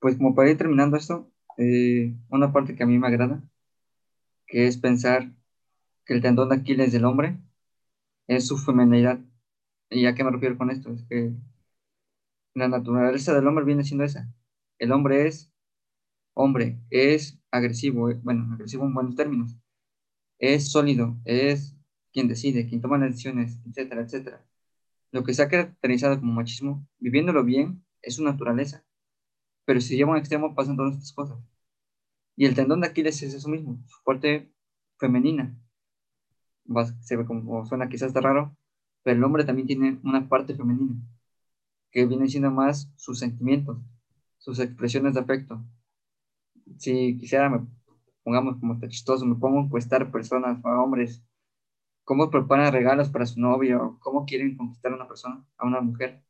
Pues 0.00 0.16
como 0.16 0.34
para 0.34 0.50
ir 0.50 0.58
terminando 0.58 0.96
esto, 0.96 1.30
eh, 1.58 2.16
una 2.30 2.52
parte 2.52 2.76
que 2.76 2.84
a 2.84 2.86
mí 2.86 2.98
me 2.98 3.08
agrada, 3.08 3.42
que 4.48 4.66
es 4.66 4.78
pensar 4.78 5.32
que 6.06 6.14
el 6.14 6.22
tendón 6.22 6.50
de 6.50 6.56
Aquiles 6.56 6.92
del 6.92 7.04
hombre 7.06 7.38
es 8.28 8.46
su 8.48 8.58
feminidad. 8.58 9.20
¿Y 9.90 10.06
a 10.06 10.14
qué 10.14 10.24
me 10.24 10.30
refiero 10.32 10.58
con 10.58 10.70
esto? 10.70 10.92
Es 10.92 11.04
que 11.08 11.32
la 12.54 12.68
naturaleza 12.68 13.34
del 13.34 13.46
hombre 13.46 13.64
viene 13.64 13.84
siendo 13.84 14.04
esa. 14.04 14.28
El 14.78 14.92
hombre 14.92 15.26
es 15.26 15.50
hombre, 16.34 16.80
es 16.90 17.38
agresivo, 17.50 18.10
eh, 18.10 18.20
bueno, 18.22 18.52
agresivo 18.54 18.84
en 18.86 18.94
buenos 18.94 19.16
términos, 19.16 19.56
es 20.38 20.70
sólido, 20.72 21.18
es 21.24 21.76
quien 22.12 22.28
decide, 22.28 22.68
quien 22.68 22.80
toma 22.82 22.98
las 22.98 23.10
decisiones, 23.12 23.58
etcétera, 23.68 24.02
etcétera. 24.02 24.46
Lo 25.12 25.24
que 25.24 25.34
se 25.34 25.42
ha 25.42 25.48
caracterizado 25.48 26.20
como 26.20 26.32
machismo, 26.34 26.86
viviéndolo 26.98 27.44
bien, 27.44 27.84
es 28.02 28.16
su 28.16 28.24
naturaleza. 28.24 28.84
Pero 29.66 29.80
si 29.80 29.96
lleva 29.96 30.12
un 30.12 30.18
extremo, 30.18 30.54
pasan 30.54 30.76
todas 30.76 30.94
estas 30.96 31.12
cosas. 31.12 31.38
Y 32.38 32.46
el 32.46 32.54
tendón 32.54 32.80
de 32.80 32.86
Aquiles 32.86 33.20
es 33.24 33.34
eso 33.34 33.48
mismo, 33.48 33.82
su 33.88 34.00
parte 34.04 34.48
femenina. 34.96 35.58
Se 37.00 37.16
ve 37.16 37.26
como 37.26 37.66
suena 37.66 37.88
quizás 37.88 38.08
está 38.08 38.20
raro, 38.20 38.56
pero 39.02 39.16
el 39.16 39.24
hombre 39.24 39.44
también 39.44 39.66
tiene 39.66 39.98
una 40.04 40.28
parte 40.28 40.54
femenina 40.54 40.94
que 41.90 42.06
vienen 42.06 42.28
siendo 42.28 42.52
más 42.52 42.92
sus 42.94 43.18
sentimientos, 43.18 43.78
sus 44.38 44.60
expresiones 44.60 45.14
de 45.14 45.20
afecto. 45.20 45.64
Si 46.76 47.18
quisiera, 47.18 47.50
me, 47.50 47.66
pongamos 48.22 48.56
como 48.60 48.74
está 48.74 48.88
chistoso, 48.88 49.26
me 49.26 49.34
pongo 49.34 49.58
a 49.58 49.64
encuestar 49.64 50.12
personas, 50.12 50.64
a 50.64 50.80
hombres, 50.80 51.24
cómo 52.04 52.30
preparan 52.30 52.72
regalos 52.72 53.08
para 53.08 53.26
su 53.26 53.40
novio, 53.40 53.98
cómo 54.00 54.26
quieren 54.26 54.56
conquistar 54.56 54.92
a 54.92 54.94
una 54.94 55.08
persona, 55.08 55.44
a 55.56 55.66
una 55.66 55.80
mujer. 55.80 56.22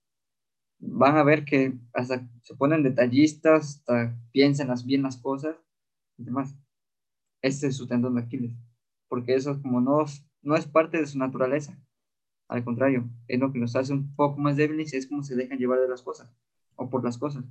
Van 0.79 1.19
a 1.19 1.23
ver 1.23 1.45
que 1.45 1.79
hasta 1.93 2.27
se 2.41 2.57
ponen 2.57 2.83
detallistas, 2.83 3.77
hasta 3.77 4.19
piensan 4.33 4.75
bien 4.87 5.03
las 5.03 5.19
cosas 5.19 5.68
y 6.19 6.25
demás. 6.25 6.55
Este 7.43 7.69
es 7.69 7.77
su 7.77 7.87
tendón 7.87 8.17
de 8.17 8.23
Aquiles, 8.23 8.55
porque 9.09 9.35
eso 9.35 9.61
como 9.63 9.81
no, 9.81 10.05
no 10.43 10.57
es 10.57 10.67
parte 10.67 10.99
de 10.99 11.07
su 11.07 11.19
naturaleza. 11.19 11.79
Al 12.49 12.65
contrario, 12.65 13.09
es 13.29 13.39
lo 13.41 13.53
que 13.53 13.59
los 13.59 13.77
hace 13.77 13.93
un 13.93 14.15
poco 14.15 14.39
más 14.39 14.57
débiles, 14.57 14.95
es 14.95 15.07
como 15.07 15.23
se 15.23 15.37
dejan 15.37 15.59
llevar 15.59 15.81
de 15.81 15.89
las 15.89 16.03
cosas, 16.03 16.35
o 16.77 16.91
por 16.91 17.05
las 17.05 17.19
cosas, 17.19 17.45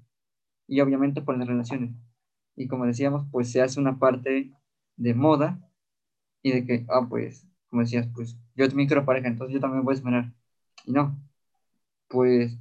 y 0.68 0.82
obviamente 0.82 1.22
por 1.22 1.38
las 1.38 1.48
relaciones. 1.48 1.96
Y 2.56 2.68
como 2.68 2.86
decíamos, 2.86 3.26
pues 3.32 3.52
se 3.52 3.62
hace 3.62 3.80
una 3.80 4.00
parte 4.00 4.54
de 4.98 5.14
moda 5.14 5.62
y 6.42 6.52
de 6.52 6.66
que, 6.66 6.86
ah, 6.90 7.08
pues, 7.10 7.48
como 7.70 7.84
decías, 7.84 8.08
pues 8.14 8.38
yo 8.56 8.68
también 8.68 8.88
quiero 8.88 9.06
pareja, 9.06 9.28
entonces 9.28 9.54
yo 9.54 9.60
también 9.62 9.84
voy 9.86 9.94
a 9.94 9.98
esperar. 9.98 10.34
Y 10.86 10.92
no, 10.94 11.20
pues 12.08 12.58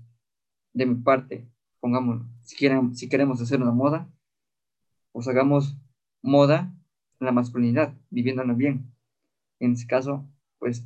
de 0.75 0.87
mi 0.87 0.97
parte, 0.97 1.49
pongamos, 1.81 2.27
si, 2.43 2.57
quieren, 2.57 2.95
si 2.97 3.09
queremos 3.09 3.41
hacer 3.41 3.63
una 3.63 3.73
moda, 3.73 4.11
pues 5.13 5.29
hagamos 5.29 5.77
moda 6.27 6.75
la 7.21 7.33
masculinidad, 7.33 7.95
viviéndola 8.11 8.53
bien. 8.53 8.93
En 9.61 9.73
este 9.73 9.87
caso, 9.87 10.29
pues 10.59 10.85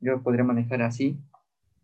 yo 0.00 0.22
podría 0.22 0.44
manejar 0.44 0.82
así. 0.82 1.18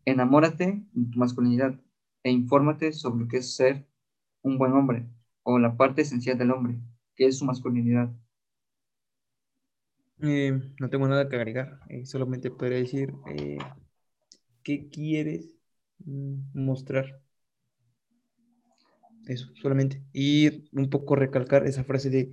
Enamórate 0.05 0.83
de 0.93 1.11
tu 1.11 1.19
masculinidad 1.19 1.81
e 2.23 2.31
infórmate 2.31 2.93
sobre 2.93 3.25
lo 3.25 3.29
que 3.29 3.39
es 3.39 3.55
ser 3.55 3.87
un 4.43 4.59
buen 4.59 4.73
hombre 4.73 5.07
o 5.43 5.59
la 5.59 5.77
parte 5.77 6.03
esencial 6.03 6.37
del 6.37 6.51
hombre, 6.51 6.79
que 7.15 7.27
es 7.27 7.39
su 7.39 7.45
masculinidad. 7.45 8.11
Eh, 10.23 10.61
no 10.81 10.89
tengo 10.91 11.07
nada 11.09 11.29
que 11.29 11.37
agregar, 11.37 11.81
eh, 11.89 12.07
solamente 12.07 12.51
podría 12.51 12.79
decir 12.79 13.13
eh, 13.29 13.59
qué 14.63 14.89
quieres 14.89 15.55
mm, 16.05 16.37
mostrar. 16.55 17.21
Eso, 19.27 19.49
solamente. 19.61 20.03
Y 20.13 20.69
un 20.73 20.89
poco 20.89 21.17
recalcar 21.17 21.67
esa 21.67 21.85
frase 21.85 22.11
de 22.11 22.31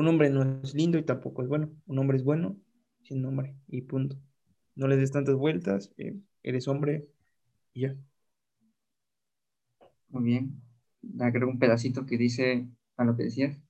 un 0.00 0.08
hombre 0.08 0.30
no 0.30 0.60
es 0.62 0.74
lindo 0.74 0.98
y 0.98 1.02
tampoco 1.04 1.42
es 1.42 1.48
bueno. 1.48 1.70
Un 1.86 1.98
hombre 1.98 2.16
es 2.18 2.24
bueno 2.24 2.56
sin 3.02 3.22
nombre 3.22 3.54
y 3.68 3.82
punto 3.82 4.16
no 4.76 4.88
le 4.88 4.96
des 4.96 5.10
tantas 5.12 5.34
vueltas, 5.36 5.92
eh, 5.98 6.16
eres 6.42 6.68
hombre 6.68 7.08
y 7.74 7.82
ya. 7.82 7.96
Muy 10.08 10.24
bien. 10.24 10.62
Agrego 11.20 11.50
un 11.50 11.58
pedacito 11.58 12.06
que 12.06 12.18
dice 12.18 12.68
a 12.96 13.04
lo 13.04 13.16
que 13.16 13.24
decías, 13.24 13.60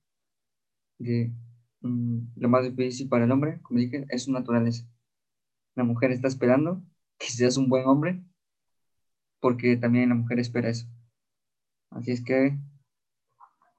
de 0.99 1.31
mm, 1.81 2.19
lo 2.35 2.49
más 2.49 2.63
difícil 2.63 3.07
para 3.09 3.25
el 3.25 3.31
hombre, 3.31 3.59
como 3.61 3.79
dije, 3.79 4.05
es 4.09 4.23
su 4.23 4.31
naturaleza. 4.31 4.85
La 5.75 5.83
mujer 5.83 6.11
está 6.11 6.27
esperando 6.27 6.83
que 7.17 7.27
seas 7.29 7.57
un 7.57 7.69
buen 7.69 7.85
hombre, 7.87 8.21
porque 9.39 9.77
también 9.77 10.09
la 10.09 10.15
mujer 10.15 10.39
espera 10.39 10.69
eso. 10.69 10.87
Así 11.89 12.11
es 12.11 12.23
que, 12.23 12.57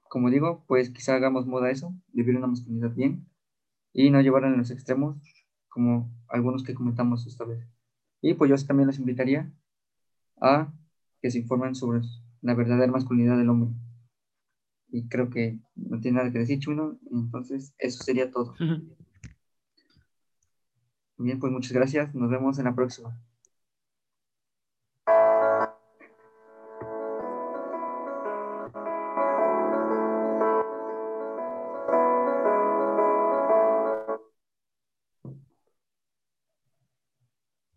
como 0.09 0.29
digo, 0.29 0.65
pues 0.67 0.89
quizá 0.89 1.15
hagamos 1.15 1.45
moda 1.45 1.71
eso, 1.71 1.93
vivir 2.11 2.35
una 2.35 2.47
masculinidad 2.47 2.91
bien 2.93 3.27
y 3.93 4.09
no 4.09 4.19
llevar 4.21 4.43
a 4.43 4.49
los 4.49 4.71
extremos 4.71 5.17
como 5.69 6.11
algunos 6.27 6.63
que 6.63 6.73
comentamos 6.73 7.25
esta 7.27 7.45
vez. 7.45 7.65
Y 8.21 8.33
pues 8.33 8.49
yo 8.49 8.67
también 8.67 8.87
les 8.87 8.99
invitaría 8.99 9.53
a 10.41 10.73
que 11.21 11.31
se 11.31 11.39
informen 11.39 11.75
sobre 11.75 12.01
la 12.41 12.55
verdadera 12.55 12.91
masculinidad 12.91 13.37
del 13.37 13.49
hombre. 13.49 13.71
Y 14.91 15.07
creo 15.07 15.29
que 15.29 15.59
no 15.75 15.99
tiene 15.99 16.17
nada 16.17 16.31
que 16.31 16.39
decir, 16.39 16.59
Chuno. 16.59 16.97
Entonces, 17.11 17.75
eso 17.77 18.03
sería 18.03 18.31
todo. 18.31 18.55
Bien, 21.17 21.39
pues 21.39 21.53
muchas 21.53 21.73
gracias. 21.73 22.15
Nos 22.15 22.31
vemos 22.31 22.57
en 22.57 22.65
la 22.65 22.75
próxima. 22.75 23.21